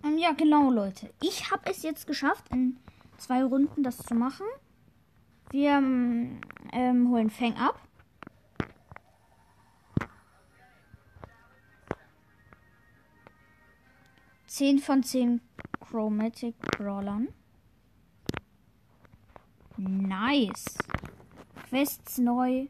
[0.03, 1.11] Um, ähm, ja, genau, Leute.
[1.19, 2.77] Ich habe es jetzt geschafft, in
[3.17, 4.45] zwei Runden das zu machen.
[5.49, 7.81] Wir ähm, holen Fang ab.
[14.45, 15.41] Zehn von zehn
[15.79, 17.29] Chromatic Brawlern.
[19.83, 20.77] Nice.
[21.67, 22.67] Quests neu.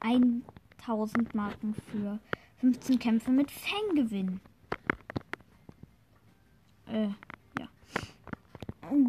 [0.00, 2.20] 1000 Marken für
[2.58, 4.40] 15 Kämpfe mit Fanggewinn.
[6.86, 7.08] Äh,
[7.58, 7.68] ja.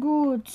[0.00, 0.50] Gut.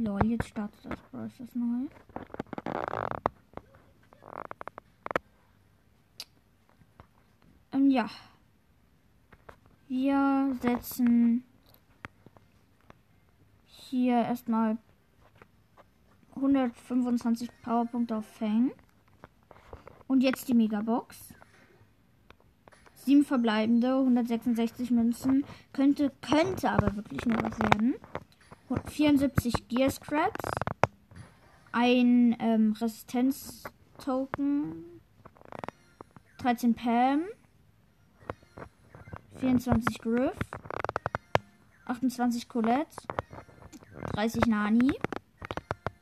[0.00, 1.86] Lol, jetzt startet das Process neu.
[7.72, 8.10] Ähm, ja.
[9.88, 11.44] Wir setzen
[13.64, 14.78] hier erstmal
[16.34, 18.72] 125 Powerpunkte auf Fang.
[20.08, 21.34] Und jetzt die Megabox.
[22.94, 25.44] Sieben verbleibende, 166 Münzen.
[25.72, 27.94] Könnte, könnte aber wirklich nur was werden.
[28.86, 30.44] 74 Gear Scraps.
[31.70, 34.84] Ein ähm, Resistenz-Token.
[36.38, 37.22] 13 Pam.
[39.38, 40.36] 24 Griff,
[41.86, 42.96] 28 Colette,
[44.12, 44.92] 30 Nani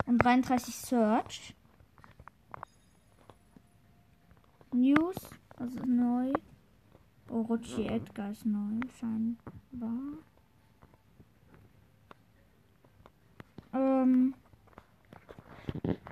[0.07, 1.55] und 33 Search.
[4.73, 5.17] News,
[5.57, 6.33] das ist neu.
[7.29, 10.19] Orochi Edgar ist neu, scheinbar.
[13.73, 14.35] Ähm.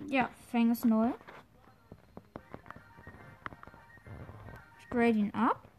[0.08, 1.10] Ja, Fang ist neu.
[4.80, 5.71] Ich grade ihn ab.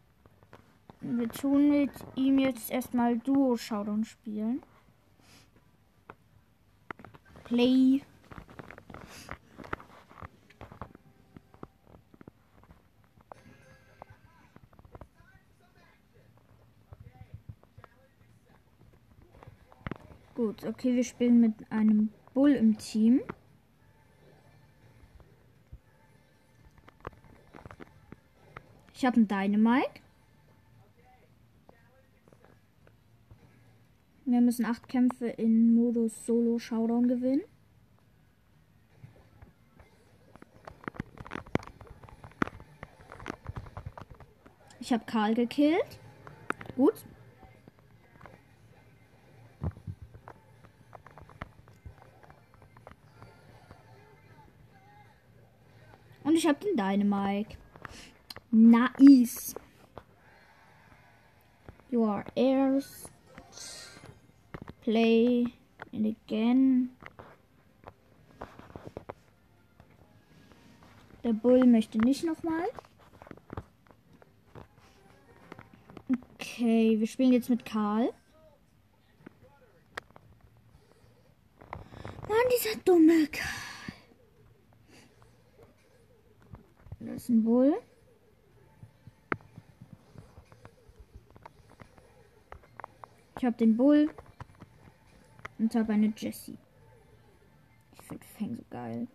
[1.05, 4.63] Wir tun mit ihm jetzt erstmal Duo Showdown spielen.
[7.43, 8.01] Play.
[20.35, 23.21] Gut, okay, wir spielen mit einem Bull im Team.
[28.93, 30.02] Ich habe einen Dynamite.
[34.25, 37.41] Wir müssen acht Kämpfe in Modus Solo Showdown gewinnen.
[44.79, 45.99] Ich habe Karl gekillt.
[46.75, 47.05] Gut.
[56.23, 57.57] Und ich habe den Dynamite.
[58.51, 59.53] Nice.
[61.91, 63.12] You are heirs
[64.83, 65.45] Play
[65.93, 66.89] and again.
[71.23, 72.67] Der Bull möchte nicht nochmal.
[76.35, 78.09] Okay, wir spielen jetzt mit Karl.
[82.27, 83.63] Mann, dieser dumme Karl.
[86.99, 87.73] Das ist ein Bull.
[93.37, 94.09] Ich habe den Bull
[95.63, 96.57] und habe eine Jessie.
[97.93, 99.07] Ich finde Fang so geil.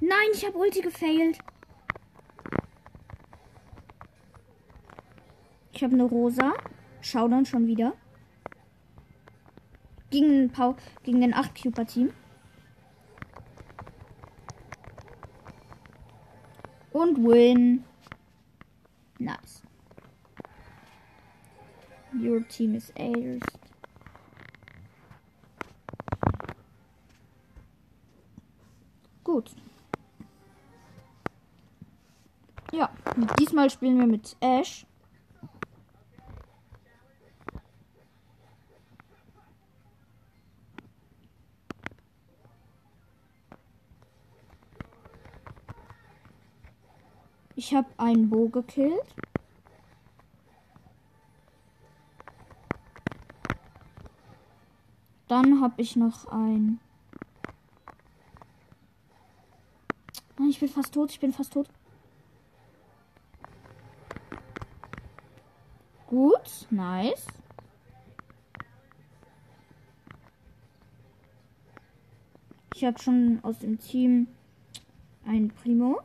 [0.00, 1.38] Nein, ich habe Ulti gefailt.
[5.72, 6.52] Ich habe eine Rosa.
[7.12, 7.92] Dann schon wieder.
[10.10, 12.12] Gegen, Pau gegen den 8 Cuper Team.
[16.92, 17.84] Und win.
[19.18, 19.63] Nice.
[22.16, 23.42] Your team is heirs.
[29.24, 29.50] Gut.
[32.72, 32.90] Ja,
[33.38, 34.86] diesmal spielen wir mit Ash.
[47.56, 49.14] Ich habe einen Bo gekillt.
[55.28, 56.80] Dann habe ich noch ein.
[60.48, 61.10] Ich bin fast tot.
[61.10, 61.68] Ich bin fast tot.
[66.06, 67.26] Gut, nice.
[72.74, 74.28] Ich habe schon aus dem Team
[75.24, 76.00] ein Primo.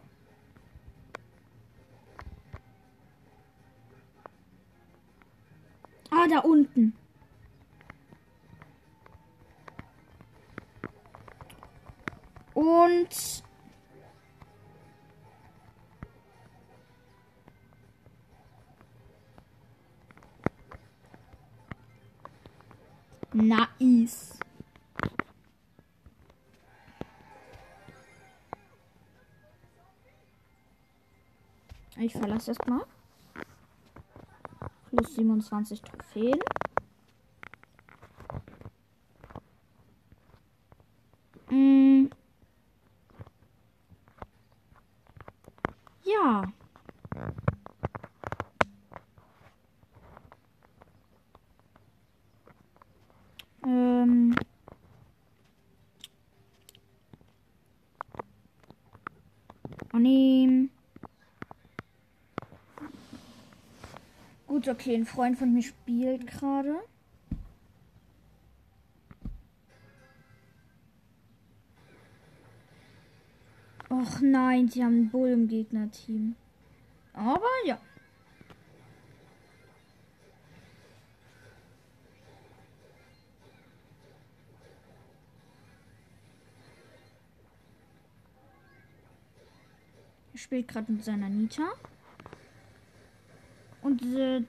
[6.10, 6.99] Ah, da unten.
[12.70, 13.44] Und
[23.34, 24.40] Nice.
[31.98, 32.86] Ich verlasse erstmal.
[34.90, 36.40] Plus 27 Trophäen.
[41.50, 42.10] Mm.
[46.10, 46.44] Ja.
[53.66, 54.36] Ähm.
[59.92, 60.72] Annehmen.
[64.48, 66.76] Gut, okay, ein Freund von mir spielt gerade.
[73.90, 76.36] Och nein, sie haben einen Bull im Gegnerteam.
[77.14, 77.80] Aber ja.
[90.32, 91.64] Er spielt gerade mit seiner Nita.
[93.82, 94.44] Und äh,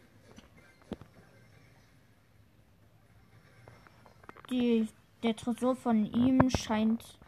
[4.60, 4.88] die,
[5.22, 7.18] der Tresor von ihm scheint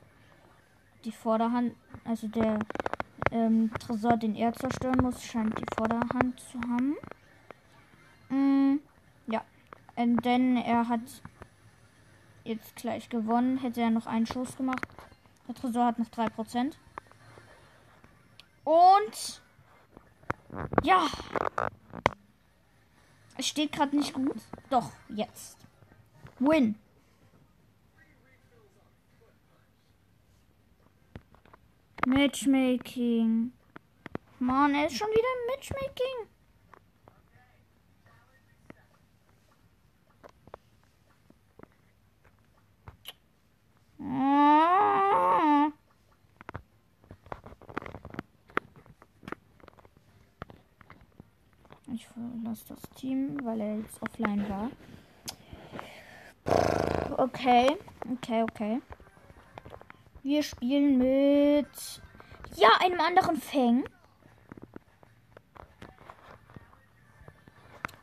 [1.05, 1.74] die Vorderhand,
[2.05, 2.59] also der
[3.30, 6.97] ähm, Tresor, den er zerstören muss, scheint die Vorderhand zu haben.
[8.28, 8.80] Mm,
[9.26, 9.43] ja,
[9.97, 11.01] ähm, denn er hat
[12.45, 13.59] jetzt gleich gewonnen.
[13.59, 14.87] Hätte er noch einen Schuss gemacht.
[15.49, 16.74] Der Tresor hat noch 3%.
[18.64, 19.43] Und
[20.83, 21.07] ja,
[23.37, 24.37] es steht gerade nicht gut.
[24.70, 25.59] Doch, jetzt.
[26.39, 26.76] Win.
[32.07, 33.53] Matchmaking.
[34.38, 36.26] Mann, er ist schon wieder im Matchmaking.
[44.00, 45.70] Ah.
[51.94, 54.70] Ich verlasse das Team, weil er jetzt offline war.
[57.16, 57.76] Okay,
[58.11, 58.80] okay, okay.
[60.23, 62.03] Wir spielen mit.
[62.55, 63.85] Ja, einem anderen Fang.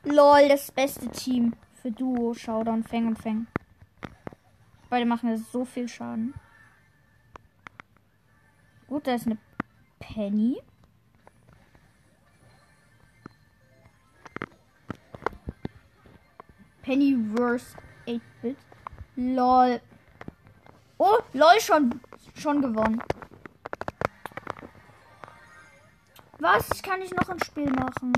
[0.03, 3.47] Lol, das beste Team für Duo, Showdown, Fang und Fang.
[4.89, 6.33] Beide machen jetzt so viel Schaden.
[8.87, 9.37] Gut, da ist eine
[9.99, 10.61] Penny.
[16.81, 18.57] Penny Pennyverse 8-Bit.
[19.15, 19.79] Lol.
[20.97, 22.01] Oh, lol, schon
[22.39, 23.01] schon gewonnen.
[26.39, 26.69] Was?
[26.73, 28.13] Ich kann nicht noch ein Spiel machen.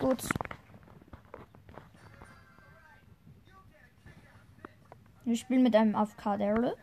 [0.00, 0.28] Gut.
[5.24, 6.76] Wir spielen mit einem AFK Daryl.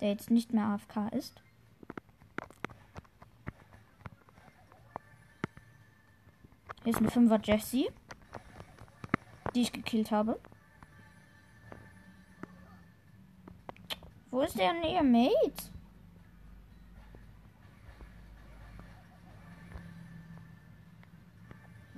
[0.00, 1.42] Der jetzt nicht mehr AFK ist.
[6.88, 7.90] Hier ist eine 5er Jessie.
[9.54, 10.40] Die ich gekillt habe.
[14.30, 15.70] Wo ist der näher Mate?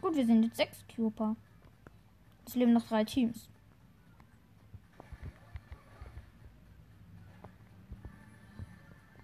[0.01, 1.36] Gut, wir sind jetzt sechs Cuper.
[2.45, 3.49] Es leben noch drei Teams.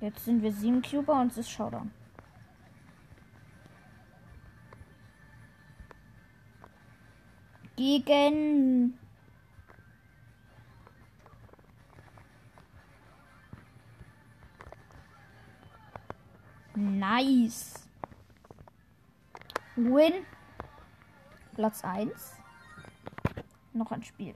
[0.00, 1.90] Jetzt sind wir sieben Cuper und es ist Showdown.
[7.76, 8.98] Gegen
[16.74, 17.86] Nice.
[19.76, 20.12] Win.
[21.54, 22.34] Platz 1.
[23.72, 24.34] Noch ein Spiel.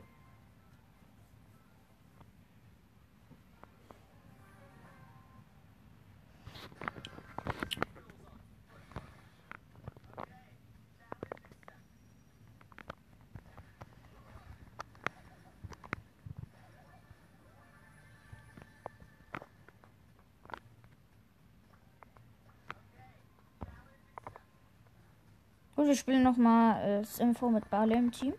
[25.81, 28.35] Gut, wir spielen nochmal äh, das Info mit Barley im Team.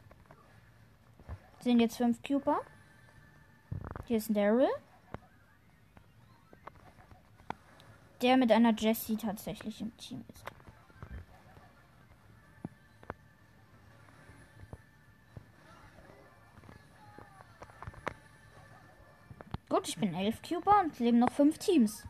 [1.58, 2.60] Sind jetzt fünf Cuper.
[4.06, 4.70] Hier ist ein Daryl.
[8.22, 10.46] Der mit einer Jessie tatsächlich im Team ist.
[19.68, 22.06] Gut, ich bin elf Cuper und leben noch fünf Teams.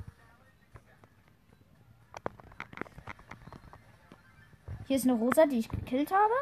[4.92, 6.34] Hier ist eine Rosa, die ich gekillt habe.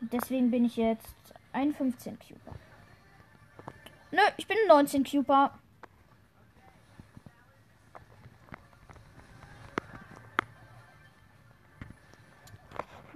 [0.00, 2.54] Deswegen bin ich jetzt ein 15 Cuper.
[4.12, 5.58] Nö, ich bin 19 Cuper.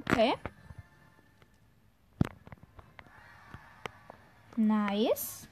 [0.01, 0.35] Okay.
[4.57, 5.47] Nice.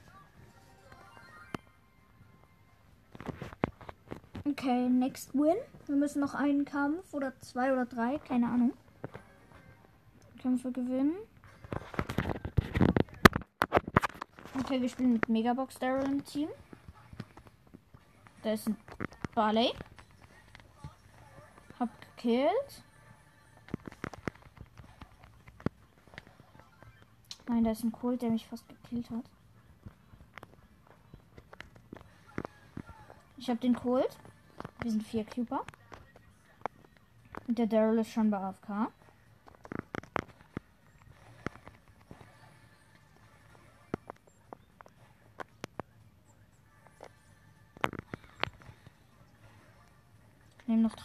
[4.43, 5.55] Okay, next win.
[5.85, 8.73] Wir müssen noch einen Kampf oder zwei oder drei, keine Ahnung.
[10.47, 11.17] Kämpfe gewinnen.
[14.57, 16.47] Okay, wir spielen mit Megabox Daryl im Team.
[18.43, 18.77] Da ist ein
[19.35, 19.73] Barley.
[21.77, 22.83] Hab gekillt.
[27.49, 29.25] Nein, da ist ein Colt, der mich fast gekillt hat.
[33.35, 34.17] Ich hab den Colt.
[34.81, 35.65] Wir sind vier Cuper.
[37.49, 38.93] Und der Daryl ist schon bei AFK.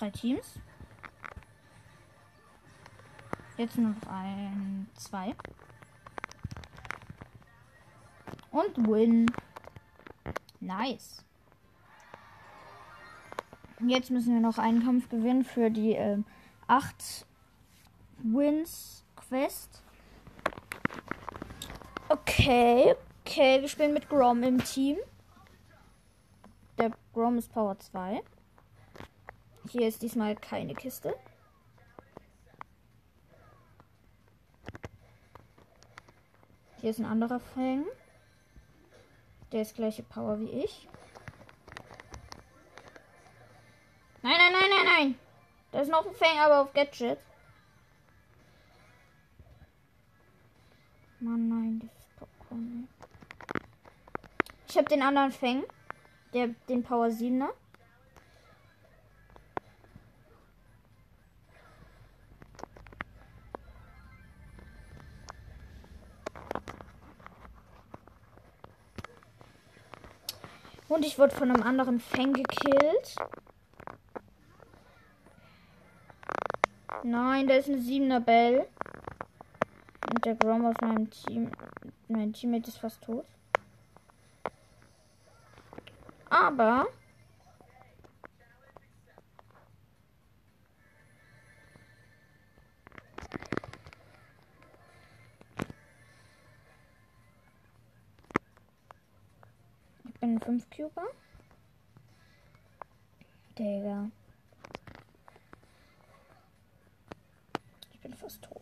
[0.03, 0.59] Drei Teams.
[3.57, 5.35] Jetzt nur noch ein, zwei.
[8.51, 9.31] Und win.
[10.59, 11.25] Nice.
[13.87, 16.19] Jetzt müssen wir noch einen Kampf gewinnen für die äh,
[16.67, 17.27] 8
[18.25, 19.83] Wins Quest.
[22.09, 22.95] Okay,
[23.25, 24.99] okay, wir spielen mit Grom im Team.
[26.79, 28.23] Der Grom ist Power 2.
[29.69, 31.15] Hier ist diesmal keine Kiste.
[36.81, 37.85] Hier ist ein anderer Fang.
[39.53, 40.89] Der ist gleiche Power wie ich.
[44.23, 45.19] Nein, nein, nein, nein, nein.
[45.71, 47.19] Da ist noch ein Fang, aber auf Gadget.
[51.21, 52.89] Mann, nein, das ist Popcorn.
[54.69, 55.65] Ich habe den anderen Fang.
[56.35, 57.51] Der, den Power 7er.
[70.93, 73.17] Und ich wurde von einem anderen Fang gekillt.
[77.03, 78.69] Nein, da ist eine 7er Bell.
[80.11, 81.51] Und der Grom aus meinem Team.
[82.09, 83.25] Mein Teammate ist fast tot.
[86.29, 86.87] Aber.
[100.23, 101.09] Bin ein 5 Cuber.
[103.59, 104.09] Digga.
[107.93, 108.62] Ich bin fast tot.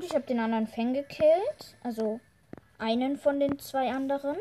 [0.00, 1.76] Gut, ich habe den anderen Fang gekillt.
[1.82, 2.20] Also
[2.78, 4.38] einen von den zwei anderen.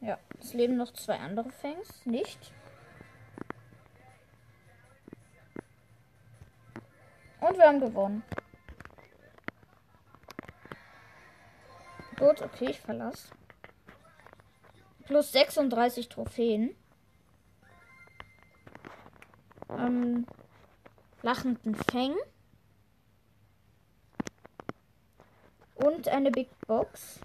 [0.00, 2.06] Ja, es leben noch zwei andere Fangs.
[2.06, 2.54] Nicht.
[7.42, 8.22] Und wir haben gewonnen.
[12.18, 13.28] Gut, okay, ich verlasse.
[15.04, 16.74] Plus 36 Trophäen.
[19.68, 20.26] Ähm,
[21.20, 22.14] lachenden Fang.
[26.06, 27.18] Und eine Big Box.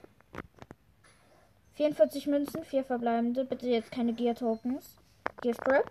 [1.76, 3.46] 44 Münzen, 4 verbleibende.
[3.46, 4.96] Bitte jetzt keine Gear Tokens.
[5.42, 5.88] Gift Wrap.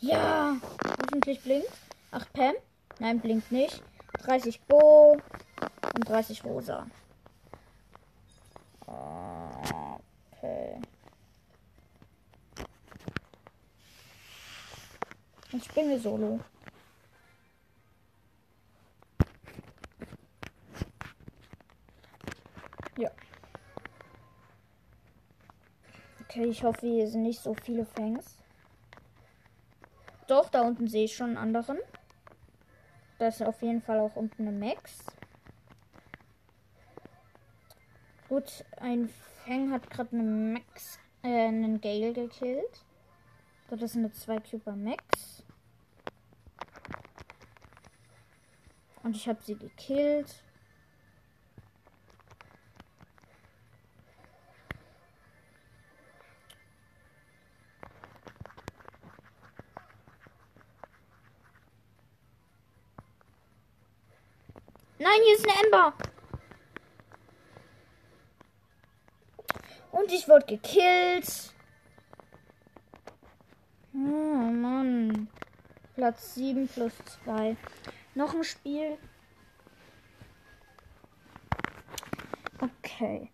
[0.00, 0.56] Ja!
[0.84, 1.70] Hoffentlich blinkt.
[2.10, 2.54] 8 Pam.
[2.98, 3.80] Nein, blinkt nicht.
[4.24, 5.16] 30 Bo.
[5.94, 6.88] Und 30 Rosa.
[8.86, 10.80] Okay.
[15.52, 16.40] Jetzt spielen wir solo.
[22.98, 23.10] Ja.
[26.36, 28.36] Okay, ich hoffe, hier sind nicht so viele Fangs.
[30.26, 31.78] Doch, da unten sehe ich schon einen anderen.
[33.18, 34.98] Da ist auf jeden Fall auch unten eine Max.
[38.28, 39.08] Gut, ein
[39.46, 42.84] Fang hat gerade eine Max, äh, einen Gale gekillt.
[43.70, 45.42] Das ist eine 2 Cuber Max.
[49.02, 50.42] Und ich habe sie gekillt.
[65.06, 65.94] Nein, hier ist eine Ember.
[69.92, 71.54] Und ich wurde gekillt.
[73.94, 75.28] Oh Mann.
[75.94, 76.92] Platz 7 plus
[77.24, 77.56] 2.
[78.16, 78.98] Noch ein Spiel.
[82.60, 83.30] Okay.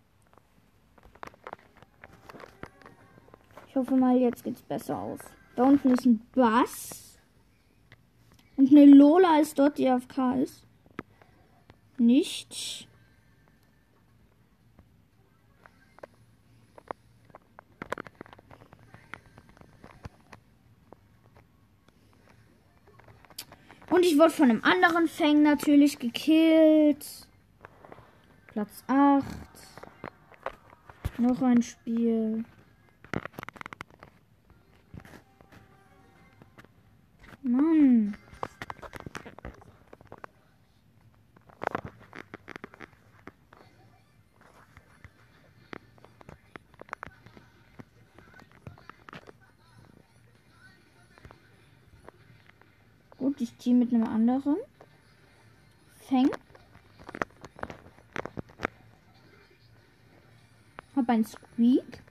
[3.67, 5.21] Ich hoffe mal, jetzt geht's besser aus.
[5.57, 7.19] Da unten ist ein Bass.
[8.59, 10.67] Und eine Lola ist dort, die AFK ist.
[11.99, 12.89] Nicht.
[23.91, 27.29] Und ich wurde von einem anderen Fang natürlich gekillt.
[28.47, 29.25] Platz 8.
[31.19, 32.45] Noch ein Spiel.
[53.63, 54.57] Team mit einem anderen.
[56.09, 56.29] Fang.
[60.97, 62.03] Hab ein Squeak.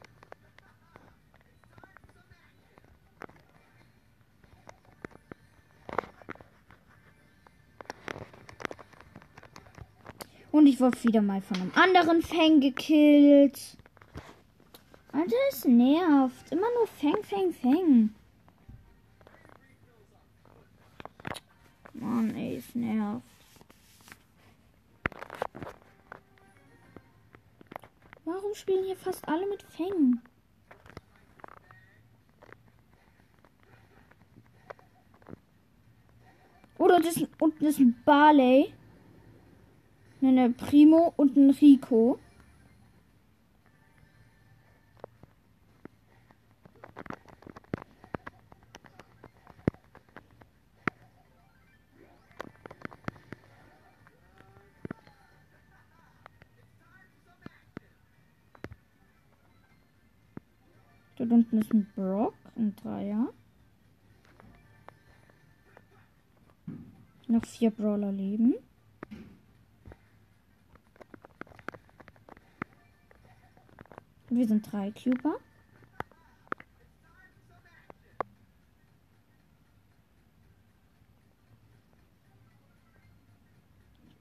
[10.52, 13.78] Und ich wurde wieder mal von einem anderen Fang gekillt.
[15.12, 16.50] Alter, es nervt.
[16.52, 18.16] Immer nur Fang, Fang, Fang.
[28.62, 30.22] Spielen hier fast alle mit Fängen?
[36.78, 38.74] Oder das ist, unten ist ein Barley.
[40.22, 42.20] Eine Primo und ein Rico.
[61.32, 63.30] Dort unten ist ein Brock, ein Dreier.
[67.30, 68.56] Noch vier Brawler leben.
[74.28, 75.38] Wir sind drei Cuber.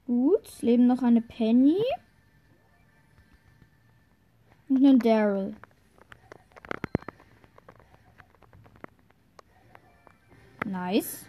[0.06, 1.82] Gut, leben noch eine Penny.
[4.68, 5.56] Und ein Daryl.
[10.91, 11.24] Nice.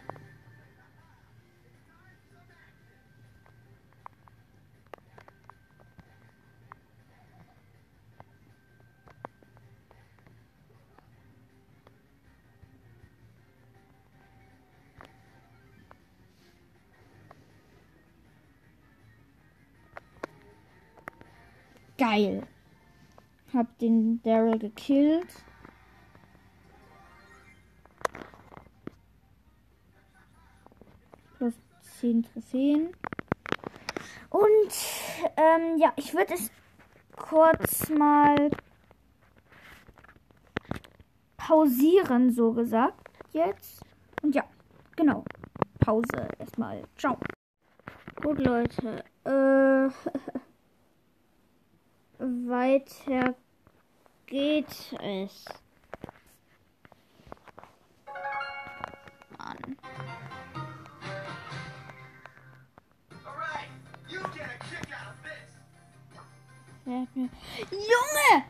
[22.00, 22.48] Geil.
[23.54, 25.28] Hab den Daryl gekillt.
[32.02, 32.90] 10 Trophäen.
[34.30, 34.74] Und
[35.38, 36.50] ähm, ja, ich würde es
[37.16, 38.50] kurz mal
[41.38, 43.12] pausieren, so gesagt.
[43.34, 43.84] Jetzt.
[44.24, 44.44] Und ja,
[44.96, 45.24] genau.
[45.80, 46.84] Pause erstmal.
[46.98, 47.18] Ciao.
[48.22, 49.04] Gut, Leute.
[49.24, 49.90] Äh,
[52.20, 53.36] weiter
[54.26, 55.46] geht es.
[59.38, 59.78] Mann.
[66.92, 68.46] Junge!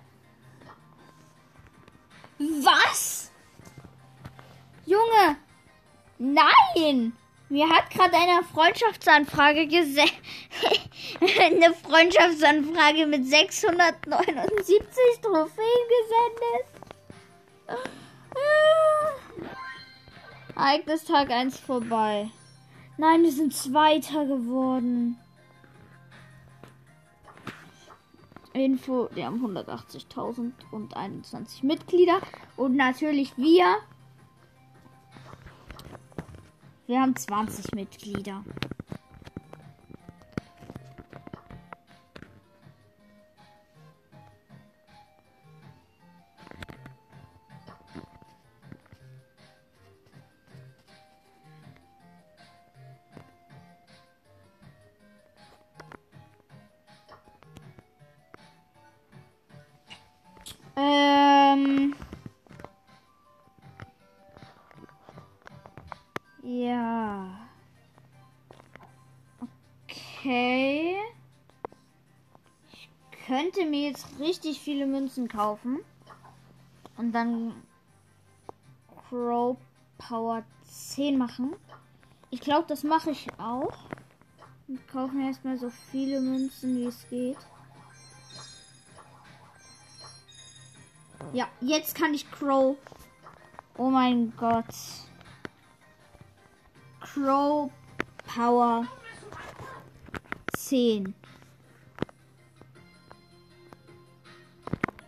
[2.63, 3.31] Was?
[4.85, 5.37] Junge!
[6.17, 7.13] Nein!
[7.49, 10.13] Mir hat gerade eine Freundschaftsanfrage gesendet.
[11.39, 16.65] eine Freundschaftsanfrage mit 679 Trophäen gesendet.
[20.55, 22.29] Ereignis Tag 1 vorbei.
[22.97, 25.19] Nein, wir sind Zweiter geworden.
[28.54, 32.20] Info, wir haben 180.021 Mitglieder.
[32.58, 33.78] Und natürlich wir.
[36.88, 38.43] Wir haben 20 Mitglieder.
[61.62, 61.95] Ähm.
[66.43, 67.47] Ja.
[69.82, 70.95] Okay.
[72.72, 72.89] Ich
[73.28, 75.80] könnte mir jetzt richtig viele Münzen kaufen.
[76.97, 77.53] Und dann
[79.09, 79.57] Crow
[79.97, 81.55] Power 10 machen.
[82.30, 83.74] Ich glaube, das mache ich auch.
[84.68, 87.38] Und kaufe mir erstmal so viele Münzen, wie es geht.
[91.34, 92.78] Ja, jetzt kann ich Crow.
[93.78, 94.65] Oh mein Gott.
[96.99, 97.72] Crow
[98.26, 98.86] Power
[100.53, 101.13] 10.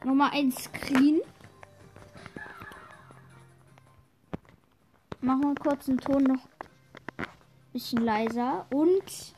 [0.04, 1.22] Nochmal ein Screen.
[5.22, 6.46] Machen wir kurz den Ton noch
[7.18, 7.28] ein
[7.72, 8.66] bisschen leiser.
[8.72, 9.36] Und.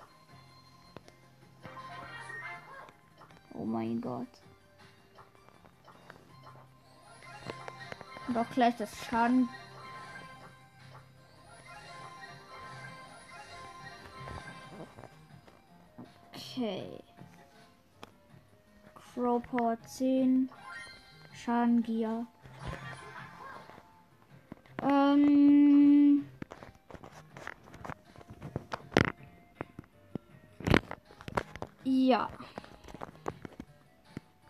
[3.53, 4.27] Oh mein Gott.
[8.27, 9.49] Und auch gleich das Schaden.
[16.33, 17.03] Okay.
[18.93, 20.49] Crow Power 10.
[21.33, 22.25] Schadengier.
[24.81, 26.25] Ähm.
[31.83, 32.29] Ja.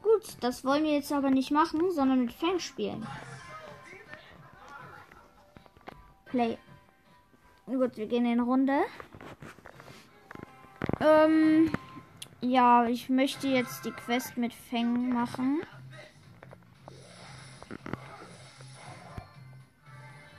[0.01, 3.05] Gut, das wollen wir jetzt aber nicht machen, sondern mit Fang spielen.
[6.36, 6.57] Play.
[7.65, 8.81] Gut, wir gehen in Runde.
[10.99, 11.71] Ähm,
[12.41, 15.61] ja, ich möchte jetzt die Quest mit Feng machen.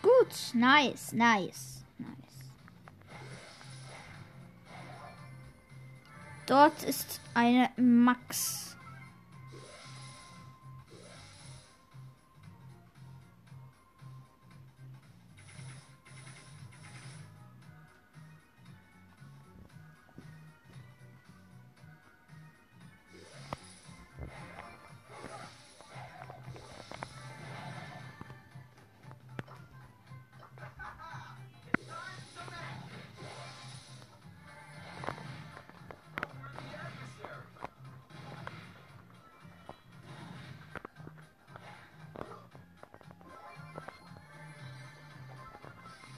[0.03, 2.51] Gut, nice, nice, nice.
[6.45, 8.66] Dort ist eine Max.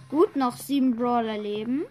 [0.08, 1.84] Gut, noch sieben Brawler leben.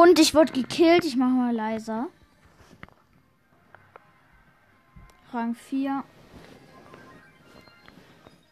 [0.00, 1.04] Und ich wurde gekillt.
[1.04, 2.06] Ich mache mal leiser.
[5.32, 6.04] Rang 4.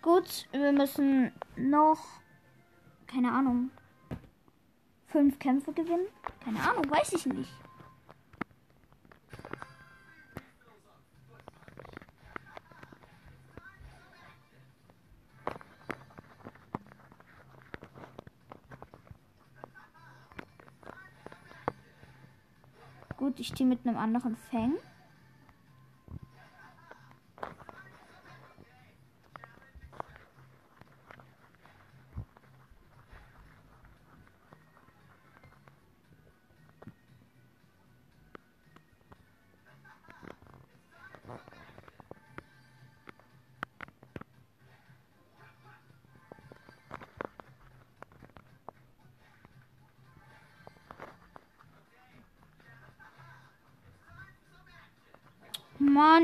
[0.02, 2.00] Gut, wir müssen noch,
[3.06, 3.70] keine Ahnung,
[5.06, 6.08] fünf Kämpfe gewinnen.
[6.44, 7.52] Keine Ahnung, weiß ich nicht.
[23.16, 24.74] Gut, ich stehe mit einem anderen Fang.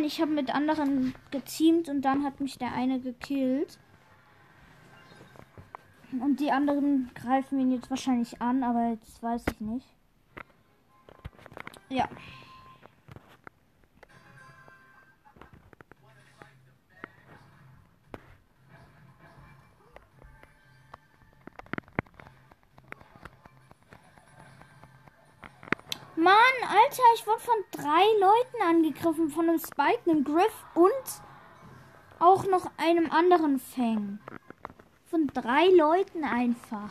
[0.03, 3.79] Mann, ich habe mit anderen geteamt und dann hat mich der eine gekillt.
[6.11, 9.87] Und die anderen greifen ihn jetzt wahrscheinlich an, aber jetzt weiß ich nicht.
[11.89, 12.09] Ja.
[26.17, 26.35] Mann,
[26.69, 29.31] Alter, ich wurde von drei Leuten angegriffen.
[29.31, 30.91] Von einem Spike, einem Griff und
[32.19, 34.19] auch noch einem anderen Fang.
[35.11, 36.91] Von drei Leuten einfach.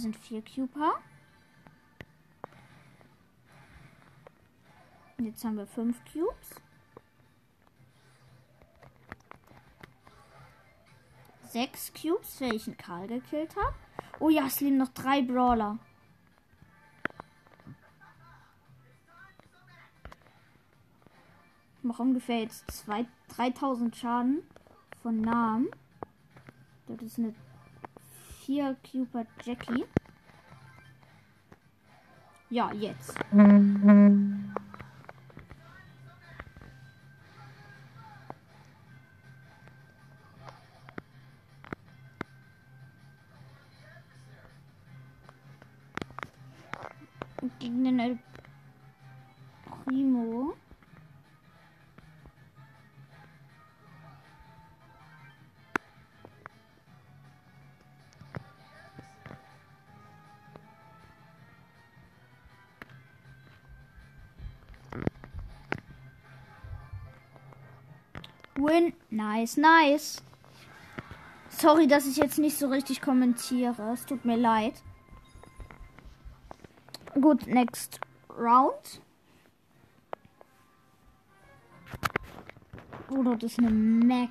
[0.00, 0.94] Wir sind vier Cuper.
[5.18, 6.54] Jetzt haben wir fünf Cubes.
[11.50, 13.74] Sechs Cubes, weil Karl gekillt habe.
[14.20, 15.78] Oh ja, es leben noch drei Brawler.
[21.76, 23.04] Ich mache ungefähr jetzt zwei,
[23.36, 24.44] 3000 Schaden
[25.02, 25.68] von Namen.
[26.86, 27.34] Das ist eine
[28.50, 29.84] 4 Cooper Jackie.
[32.50, 33.14] Ja, jetzt.
[33.32, 33.99] Mhm.
[68.70, 68.92] Win.
[69.10, 70.22] Nice, nice.
[71.48, 73.92] Sorry, dass ich jetzt nicht so richtig kommentiere.
[73.92, 74.74] Es tut mir leid.
[77.20, 77.98] Gut, next
[78.38, 79.02] round.
[83.10, 84.30] Oder das ist eine Mac.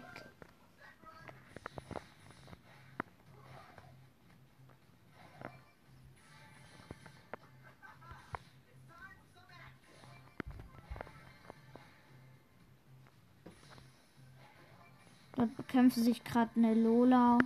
[15.39, 17.37] Dort bekämpfen sich gerade eine Lola.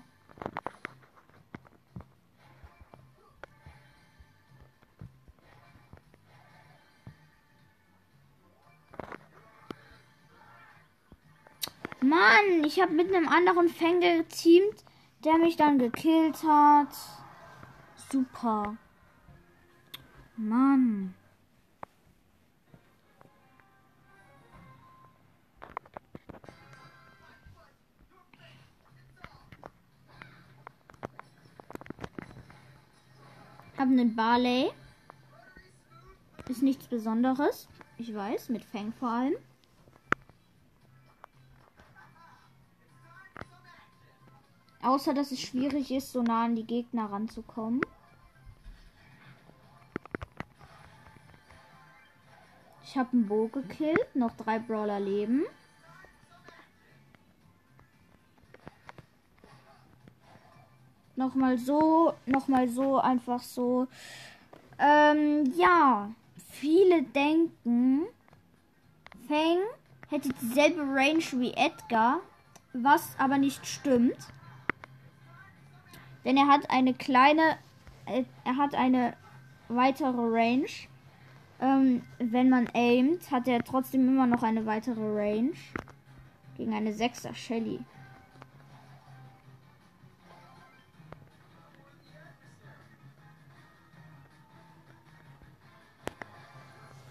[12.01, 14.83] Mann, ich habe mit einem anderen Fänger geteamt,
[15.23, 16.95] der mich dann gekillt hat.
[18.11, 18.75] Super.
[20.35, 21.13] Mann.
[33.84, 34.71] Hab einen Barley.
[36.47, 37.67] Ist nichts Besonderes.
[37.97, 39.34] Ich weiß, mit Fang vor allem.
[44.81, 47.81] Außer, dass es schwierig ist, so nah an die Gegner ranzukommen.
[52.86, 54.15] Ich habe einen Bo gekillt.
[54.15, 55.43] Noch drei Brawler leben.
[61.24, 63.88] Nochmal so, nochmal so, einfach so.
[64.78, 66.09] Ähm, ja.
[66.49, 68.01] Viele denken,
[69.30, 69.59] Fang
[70.09, 72.19] hätte dieselbe Range wie Edgar,
[72.74, 74.17] was aber nicht stimmt.
[76.26, 77.57] Denn er hat eine kleine,
[78.05, 79.13] äh, er hat eine
[79.69, 80.67] weitere Range.
[81.61, 85.53] Ähm, wenn man aimt, hat er trotzdem immer noch eine weitere Range.
[86.57, 87.80] Gegen eine 6er Shelly.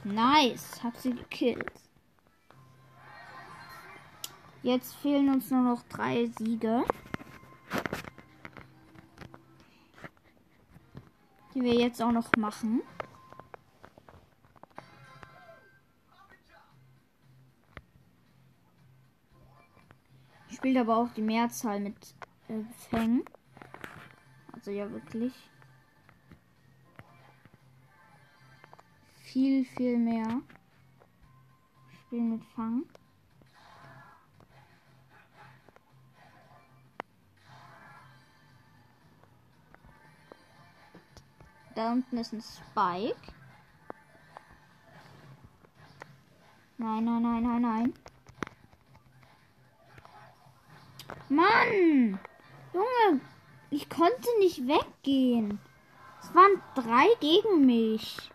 [0.04, 1.72] Nice, hab sie gekillt.
[4.62, 6.84] Jetzt fehlen uns nur noch drei Siege.
[11.54, 12.82] Die wir jetzt auch noch machen.
[20.50, 21.96] Spielt aber auch die Mehrzahl mit
[22.48, 23.24] äh, Fängen.
[24.52, 25.32] Also ja wirklich.
[29.32, 30.42] Viel, viel mehr.
[31.88, 32.84] Spielen mit Fang.
[41.74, 43.32] Da unten ist ein Spike.
[46.76, 47.94] Nein, nein, nein, nein, nein.
[51.30, 52.18] Mann!
[52.74, 53.20] Junge,
[53.70, 55.58] ich konnte nicht weggehen.
[56.20, 58.30] Es waren drei gegen mich.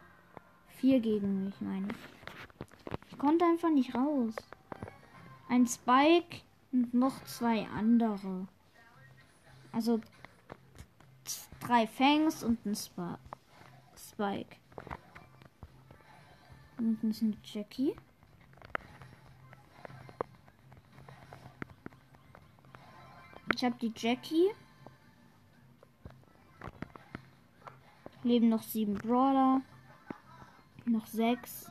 [0.79, 3.11] Vier gegen mich, meine ich.
[3.11, 4.35] Ich konnte einfach nicht raus.
[5.49, 8.47] Ein Spike und noch zwei andere.
[9.71, 9.99] Also
[11.59, 13.17] drei Fangs und ein Sp
[13.97, 14.55] Spike.
[16.77, 17.95] Unten ist eine Jackie.
[23.55, 24.51] Ich habe die Jackie.
[28.21, 29.61] Leben noch sieben Brawler.
[30.89, 31.69] Noch sechs.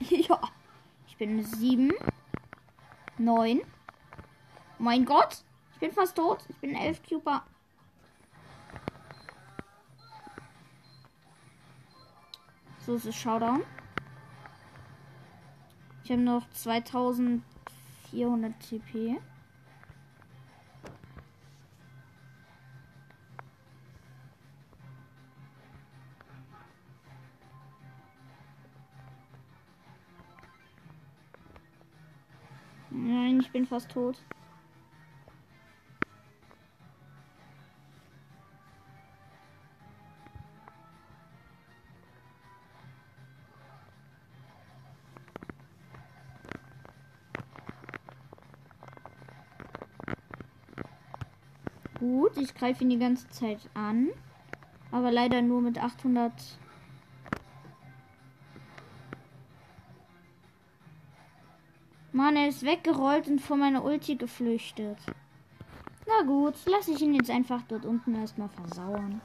[0.00, 0.40] ja.
[1.06, 1.92] Ich bin sieben.
[3.18, 3.60] Neun.
[3.60, 5.44] Oh mein Gott.
[5.74, 6.44] Ich bin fast tot.
[6.48, 7.44] Ich bin elf Cuber.
[12.84, 13.62] So ist es Showdown.
[16.02, 19.20] Ich habe noch 2400 TP.
[33.68, 34.18] Fast tot.
[51.98, 54.08] Gut, ich greife ihn die ganze Zeit an.
[54.90, 56.32] Aber leider nur mit 800.
[62.38, 64.98] er ist weggerollt und vor meiner Ulti geflüchtet.
[66.06, 69.20] Na gut, lasse ich ihn jetzt einfach dort unten erstmal versauern.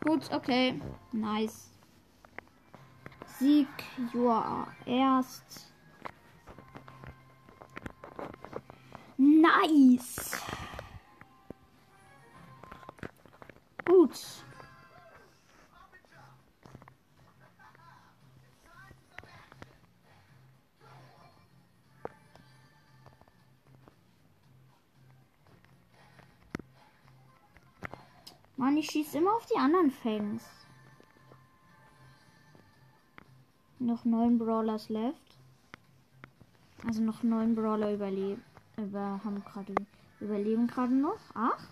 [0.00, 0.78] Gut, okay.
[1.12, 1.73] Nice.
[3.38, 3.68] Sieg,
[4.12, 5.72] Joa erst.
[9.16, 10.40] Nice.
[13.84, 14.44] Gut.
[28.56, 30.63] Mann, ich schieße immer auf die anderen Fangs.
[33.84, 35.38] noch neun Brawlers left.
[36.86, 38.42] Also noch neun Brawler überleben.
[38.76, 39.74] Über, haben gerade
[40.20, 41.18] überleben gerade noch.
[41.34, 41.68] Acht.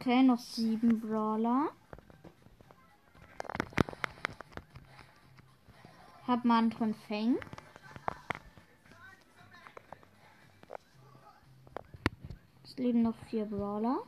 [0.00, 1.68] Okay, noch sieben Brawler.
[6.26, 7.36] Hab Mantron Fang.
[12.62, 13.98] Es leben noch vier Brawler.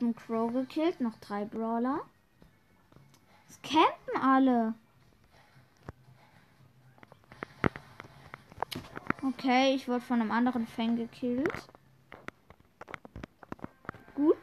[0.00, 2.00] Hab einen Crow gekillt, noch drei Brawler.
[3.46, 4.72] Es campen alle.
[9.22, 11.52] Okay, ich wurde von einem anderen Fang gekillt.
[14.14, 14.38] Gut.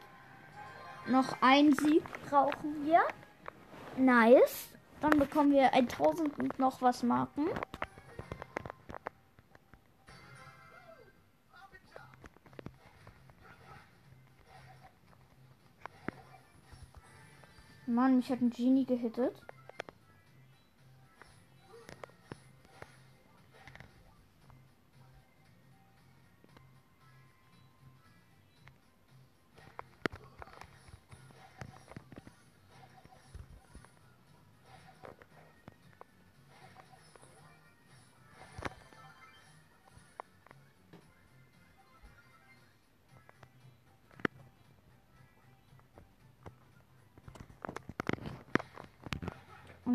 [1.08, 3.00] Noch ein Sieg brauchen wir.
[3.96, 4.68] Nice.
[5.00, 7.46] Dann bekommen wir 1000 und noch was Marken.
[18.18, 19.40] Mich hat ein Genie gehittet.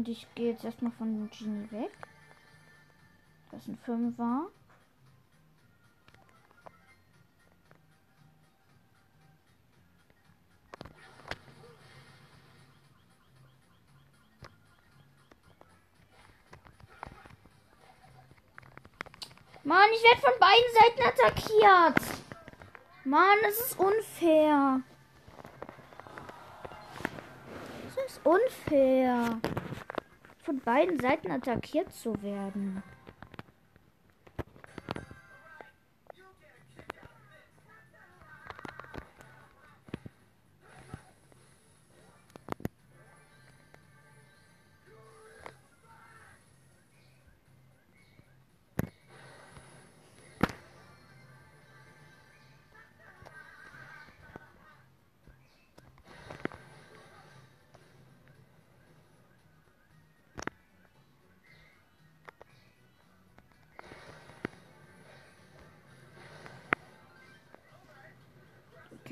[0.03, 1.91] Und ich gehe jetzt erstmal von Genie weg.
[3.49, 4.49] Das ist ein Fünfer.
[19.63, 22.19] Mann, ich werde von beiden Seiten attackiert.
[23.05, 24.81] Mann, es ist unfair.
[27.87, 29.39] Es ist unfair
[30.53, 32.83] von beiden Seiten attackiert zu werden.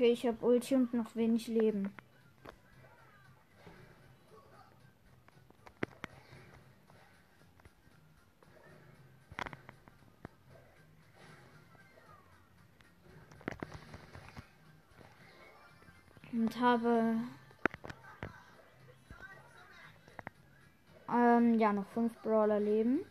[0.02, 1.94] Okay, ich habe Ulti und noch wenig Leben.
[16.32, 17.14] Und habe
[21.08, 23.02] ähm, ja noch fünf Brawler leben.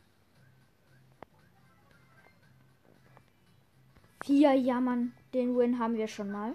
[4.26, 5.14] Vier Jammern.
[5.34, 6.54] Den Win haben wir schon mal.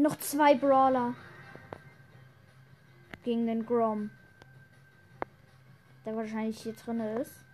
[0.00, 1.12] Noch zwei Brawler.
[3.22, 4.10] Gegen den Grom.
[6.06, 7.44] Der wahrscheinlich hier drin ist.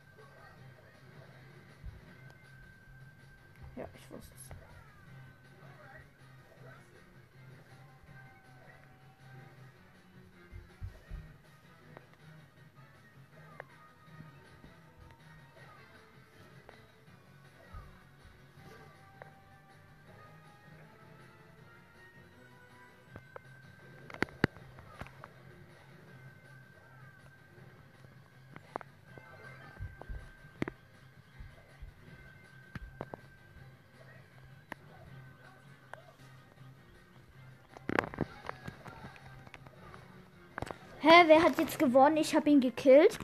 [41.08, 42.16] Hä, wer hat jetzt gewonnen?
[42.16, 43.16] Ich habe ihn gekillt.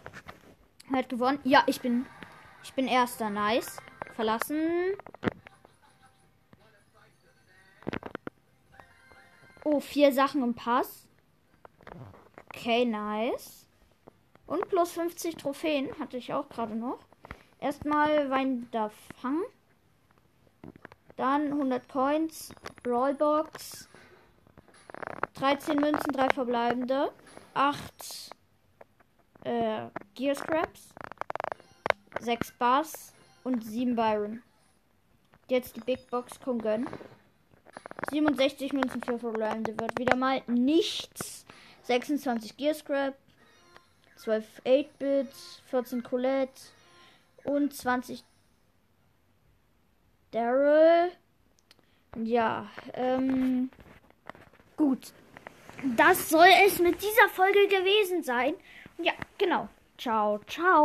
[0.88, 1.40] Wer hat gewonnen?
[1.42, 2.06] Ja, ich bin
[2.62, 3.28] ich bin erster.
[3.28, 3.78] Nice.
[4.14, 4.92] Verlassen.
[9.64, 11.08] Oh, vier Sachen im Pass.
[12.54, 13.66] Okay, nice.
[14.46, 17.00] Und plus 50 Trophäen hatte ich auch gerade noch.
[17.58, 19.42] Erstmal Wein da Fang.
[21.16, 22.54] Dann 100 Coins.
[22.84, 23.88] Brawlbox.
[25.34, 27.10] 13 Münzen, 3 verbleibende.
[27.54, 28.30] 8
[29.44, 30.94] äh, Gear Scraps.
[32.20, 33.12] 6 Bars
[33.44, 34.42] und 7 Byron.
[35.48, 36.86] Jetzt die Big Box komm gönn.
[38.10, 41.44] 67 Münzen für verbleibende wird wieder mal nichts.
[41.84, 43.16] 26 Gear Scrap,
[44.16, 45.28] 12 8-Bit,
[45.66, 46.60] 14 Colette
[47.44, 48.22] und 20
[50.30, 51.10] Daryl.
[52.22, 53.70] Ja, ähm,
[54.76, 55.12] gut.
[55.82, 58.54] Das soll es mit dieser Folge gewesen sein.
[58.98, 59.68] Ja, genau.
[59.98, 60.80] Ciao, ciao.